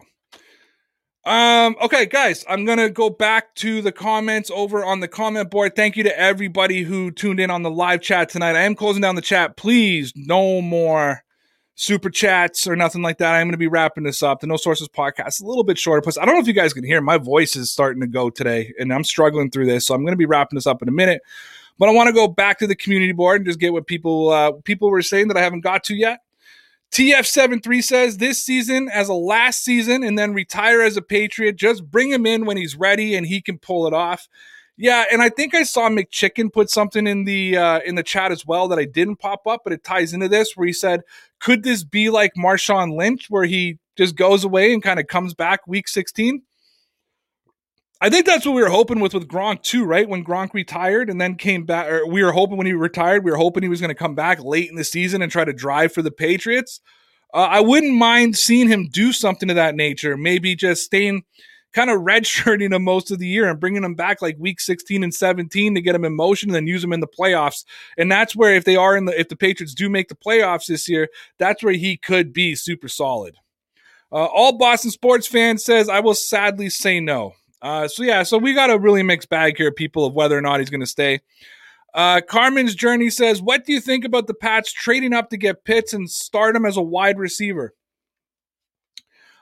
[1.25, 5.77] Um okay guys, I'm to go back to the comments over on the comment board.
[5.77, 8.57] Thank you to everybody who tuned in on the live chat tonight.
[8.57, 9.57] I am closing down the chat.
[9.57, 11.25] Please no more
[11.79, 13.35] super chats or nothing like that.
[13.35, 14.41] I'm going to be wrapping this up.
[14.41, 16.03] The No Sources podcast a little bit shorter.
[16.03, 18.31] Plus, I don't know if you guys can hear my voice is starting to go
[18.31, 19.87] today, and I'm struggling through this.
[19.87, 21.23] So I'm going to be wrapping this up in a minute.
[21.79, 24.31] But I want to go back to the community board and just get what people
[24.31, 26.19] uh, people were saying that I haven't got to yet.
[26.93, 31.57] TF73 says this season as a last season and then retire as a Patriot.
[31.57, 34.29] Just bring him in when he's ready and he can pull it off.
[34.81, 38.31] Yeah, and I think I saw McChicken put something in the uh, in the chat
[38.31, 41.01] as well that I didn't pop up, but it ties into this where he said,
[41.41, 45.35] "Could this be like Marshawn Lynch, where he just goes away and kind of comes
[45.35, 46.43] back week 16?"
[48.01, 50.09] I think that's what we were hoping with with Gronk too, right?
[50.09, 53.31] When Gronk retired and then came back, or we were hoping when he retired, we
[53.33, 55.53] were hoping he was going to come back late in the season and try to
[55.53, 56.81] drive for the Patriots.
[57.35, 60.17] Uh, I wouldn't mind seeing him do something of that nature.
[60.17, 61.25] Maybe just staying
[61.73, 65.03] kind of redshirting him most of the year and bringing him back like week 16
[65.03, 67.65] and 17 to get him in motion and then use him in the playoffs.
[67.97, 70.67] And that's where if they are in the if the Patriots do make the playoffs
[70.67, 73.37] this year, that's where he could be super solid.
[74.11, 77.35] Uh, all Boston sports fans says I will sadly say no.
[77.61, 80.41] Uh, so yeah, so we got a really mixed bag here, people, of whether or
[80.41, 81.21] not he's going to stay.
[81.95, 85.65] Uh, Carmen's journey says, "What do you think about the Pats trading up to get
[85.65, 87.75] Pitts and start him as a wide receiver?"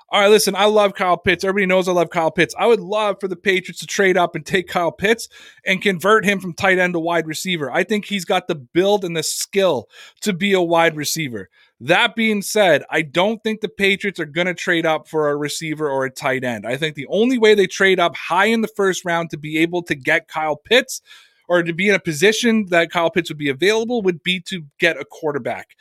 [0.08, 1.42] All right, listen, I love Kyle Pitts.
[1.42, 2.54] Everybody knows I love Kyle Pitts.
[2.56, 5.28] I would love for the Patriots to trade up and take Kyle Pitts
[5.64, 7.72] and convert him from tight end to wide receiver.
[7.72, 9.88] I think he's got the build and the skill
[10.20, 11.50] to be a wide receiver.
[11.80, 15.36] That being said, I don't think the Patriots are going to trade up for a
[15.36, 16.66] receiver or a tight end.
[16.66, 19.58] I think the only way they trade up high in the first round to be
[19.58, 21.02] able to get Kyle Pitts
[21.48, 24.64] or to be in a position that Kyle Pitts would be available would be to
[24.78, 25.76] get a quarterback.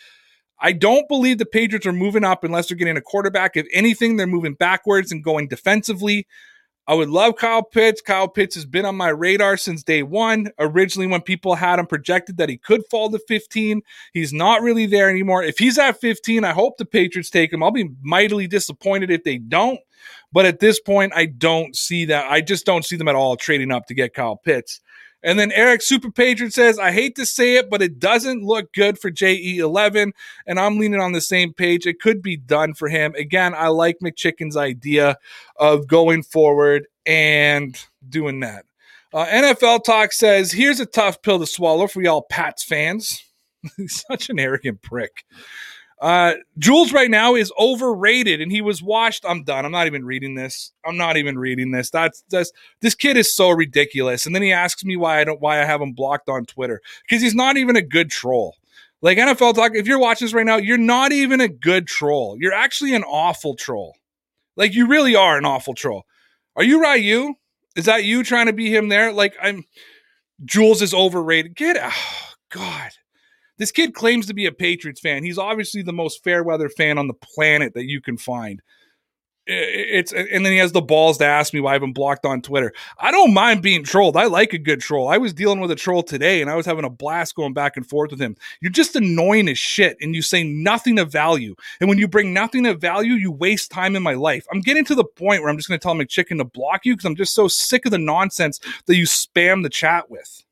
[0.60, 3.56] I don't believe the Patriots are moving up unless they're getting a quarterback.
[3.56, 6.28] If anything, they're moving backwards and going defensively.
[6.88, 8.02] I would love Kyle Pitts.
[8.02, 10.50] Kyle Pitts has been on my radar since day one.
[10.60, 13.82] Originally, when people had him projected that he could fall to 15,
[14.14, 15.42] he's not really there anymore.
[15.42, 17.64] If he's at 15, I hope the Patriots take him.
[17.64, 19.80] I'll be mightily disappointed if they don't.
[20.32, 22.30] But at this point, I don't see that.
[22.30, 24.82] I just don't see them at all trading up to get Kyle Pitts.
[25.26, 28.71] And then Eric Super Patron says, I hate to say it, but it doesn't look
[28.73, 30.11] good for JE11.
[30.45, 31.88] And I'm leaning on the same page.
[31.88, 33.15] It could be done for him.
[33.15, 35.17] Again, I like McChicken's idea
[35.55, 37.76] of going forward and
[38.07, 38.65] doing that.
[39.11, 43.23] Uh, NFL Talk says, here's a tough pill to swallow for y'all Pats fans.
[43.78, 45.26] He's such an arrogant prick.
[46.02, 49.24] Uh, Jules right now is overrated, and he was washed.
[49.26, 49.66] I'm done.
[49.66, 50.72] I'm not even reading this.
[50.86, 51.89] I'm not even reading this.
[51.89, 54.26] That's that's this kid is so ridiculous.
[54.26, 56.82] And then he asks me why I don't why I have him blocked on Twitter
[57.04, 58.56] because he's not even a good troll.
[59.02, 62.38] Like NFL talk, if you're watching this right now, you're not even a good troll.
[62.39, 63.96] You're actually an awful troll.
[64.58, 66.06] Like you really are an awful troll.
[66.56, 67.36] Are you Ryu?
[67.76, 69.12] Is that you trying to be him there?
[69.12, 69.64] Like I'm.
[70.43, 71.56] Jules is overrated.
[71.56, 71.93] Get out.
[71.96, 72.91] Oh, God.
[73.58, 75.24] This kid claims to be a Patriots fan.
[75.24, 78.62] He's obviously the most fair weather fan on the planet that you can find.
[79.47, 82.41] It's and then he has the balls to ask me why I've been blocked on
[82.41, 82.74] Twitter.
[82.97, 84.18] I don't mind being trolled.
[84.18, 85.08] I like a good troll.
[85.08, 87.78] I was dealing with a troll today and I was having a blast going back
[87.78, 88.36] and forth with him.
[88.60, 91.53] You're just annoying as shit and you say nothing of value.
[91.80, 94.47] And when you bring nothing of value, you waste time in my life.
[94.51, 96.95] I'm getting to the point where I'm just going to tell McChicken to block you
[96.95, 100.45] because I'm just so sick of the nonsense that you spam the chat with.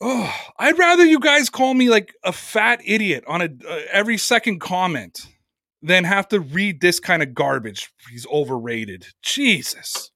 [0.00, 4.16] Oh, I'd rather you guys call me like a fat idiot on a uh, every
[4.16, 5.26] second comment
[5.82, 7.90] than have to read this kind of garbage.
[8.10, 9.08] He's overrated.
[9.22, 10.12] Jesus.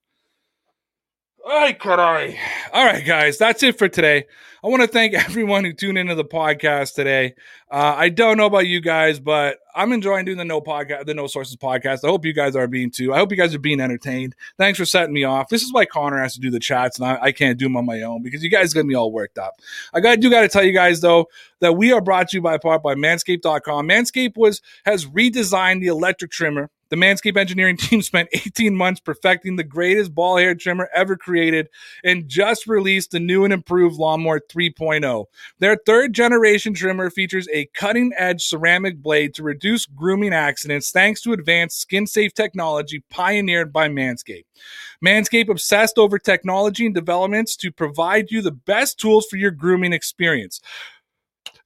[1.47, 2.39] Ay, caray.
[2.73, 4.27] All right, guys, that's it for today.
[4.65, 7.35] I want to thank everyone who tuned into the podcast today.
[7.71, 11.15] Uh, I don't know about you guys, but I'm enjoying doing the no podcast, the
[11.15, 12.05] no sources podcast.
[12.05, 13.13] I hope you guys are being too.
[13.13, 14.37] I hope you guys are being entertained.
[14.59, 15.49] Thanks for setting me off.
[15.49, 17.77] This is why Connor has to do the chats, and I, I can't do them
[17.77, 19.55] on my own because you guys get me all worked up.
[19.93, 21.29] I got do got to tell you guys though
[21.61, 23.89] that we are brought to you by part by Manscaped.com.
[23.89, 29.57] Manscaped was has redesigned the electric trimmer The Manscaped engineering team spent 18 months perfecting
[29.57, 31.69] the greatest ball hair trimmer ever created
[32.05, 35.27] and just released the new and improved Lawnmower 3.0.
[35.59, 41.21] Their third generation trimmer features a cutting edge ceramic blade to reduce grooming accidents thanks
[41.23, 44.45] to advanced skin safe technology pioneered by Manscaped.
[45.05, 49.93] Manscaped obsessed over technology and developments to provide you the best tools for your grooming
[49.93, 50.61] experience.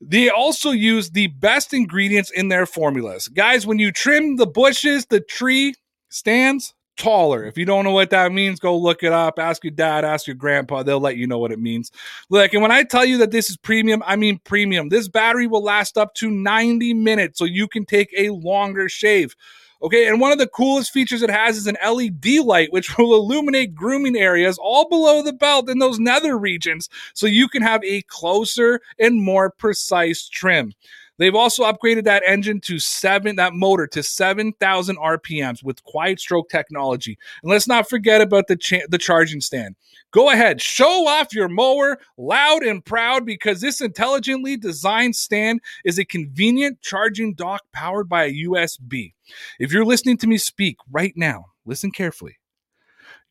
[0.00, 3.28] They also use the best ingredients in their formulas.
[3.28, 5.74] Guys, when you trim the bushes, the tree
[6.10, 7.44] stands taller.
[7.44, 9.38] If you don't know what that means, go look it up.
[9.38, 10.82] Ask your dad, ask your grandpa.
[10.82, 11.90] They'll let you know what it means.
[12.30, 14.88] Look, and when I tell you that this is premium, I mean premium.
[14.88, 19.36] This battery will last up to 90 minutes, so you can take a longer shave.
[19.82, 23.14] Okay, and one of the coolest features it has is an LED light, which will
[23.14, 27.84] illuminate grooming areas all below the belt in those nether regions, so you can have
[27.84, 30.72] a closer and more precise trim.
[31.18, 36.48] They've also upgraded that engine to seven, that motor to 7,000 RPMs with quiet stroke
[36.48, 37.18] technology.
[37.42, 39.76] And let's not forget about the, cha- the charging stand.
[40.10, 45.98] Go ahead, show off your mower loud and proud because this intelligently designed stand is
[45.98, 49.14] a convenient charging dock powered by a USB.
[49.58, 52.38] If you're listening to me speak right now, listen carefully.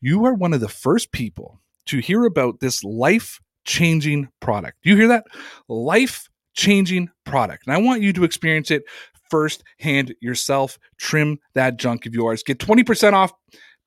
[0.00, 4.78] You are one of the first people to hear about this life changing product.
[4.82, 5.24] Do you hear that?
[5.68, 7.66] Life changing product.
[7.66, 8.82] And I want you to experience it
[9.30, 10.78] firsthand yourself.
[10.98, 12.42] Trim that junk of yours.
[12.42, 13.32] Get 20% off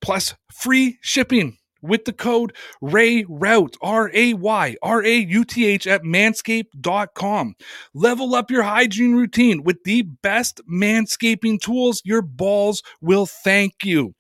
[0.01, 5.87] plus free shipping with the code RAYRAUTH, R A Y R A U T H
[5.87, 7.55] at manscaped.com.
[7.93, 12.01] Level up your hygiene routine with the best manscaping tools.
[12.03, 14.13] Your balls will thank you.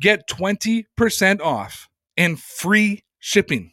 [0.00, 3.72] Get 20% off and free shipping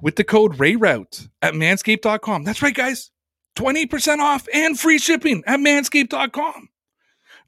[0.00, 2.44] with the code RAYRAUTH at manscaped.com.
[2.44, 3.10] That's right, guys.
[3.56, 6.68] 20% off and free shipping at manscaped.com.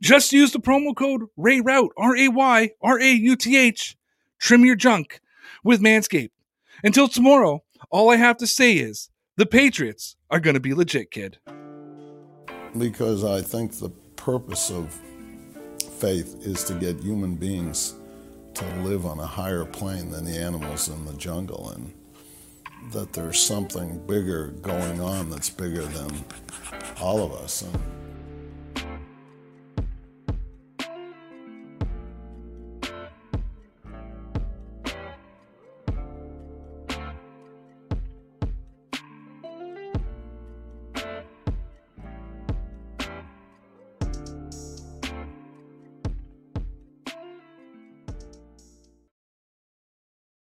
[0.01, 3.97] Just use the promo code RAYRAUTH, R A Y R A U T H.
[4.39, 5.21] Trim your junk
[5.63, 6.31] with Manscaped.
[6.83, 11.11] Until tomorrow, all I have to say is the Patriots are going to be legit,
[11.11, 11.39] kid.
[12.77, 15.01] Because I think the purpose of
[15.99, 17.95] faith is to get human beings
[18.55, 21.71] to live on a higher plane than the animals in the jungle.
[21.71, 21.95] And
[22.95, 26.25] that there's something bigger going on that's bigger than
[27.01, 27.63] all of us.
[27.63, 27.79] And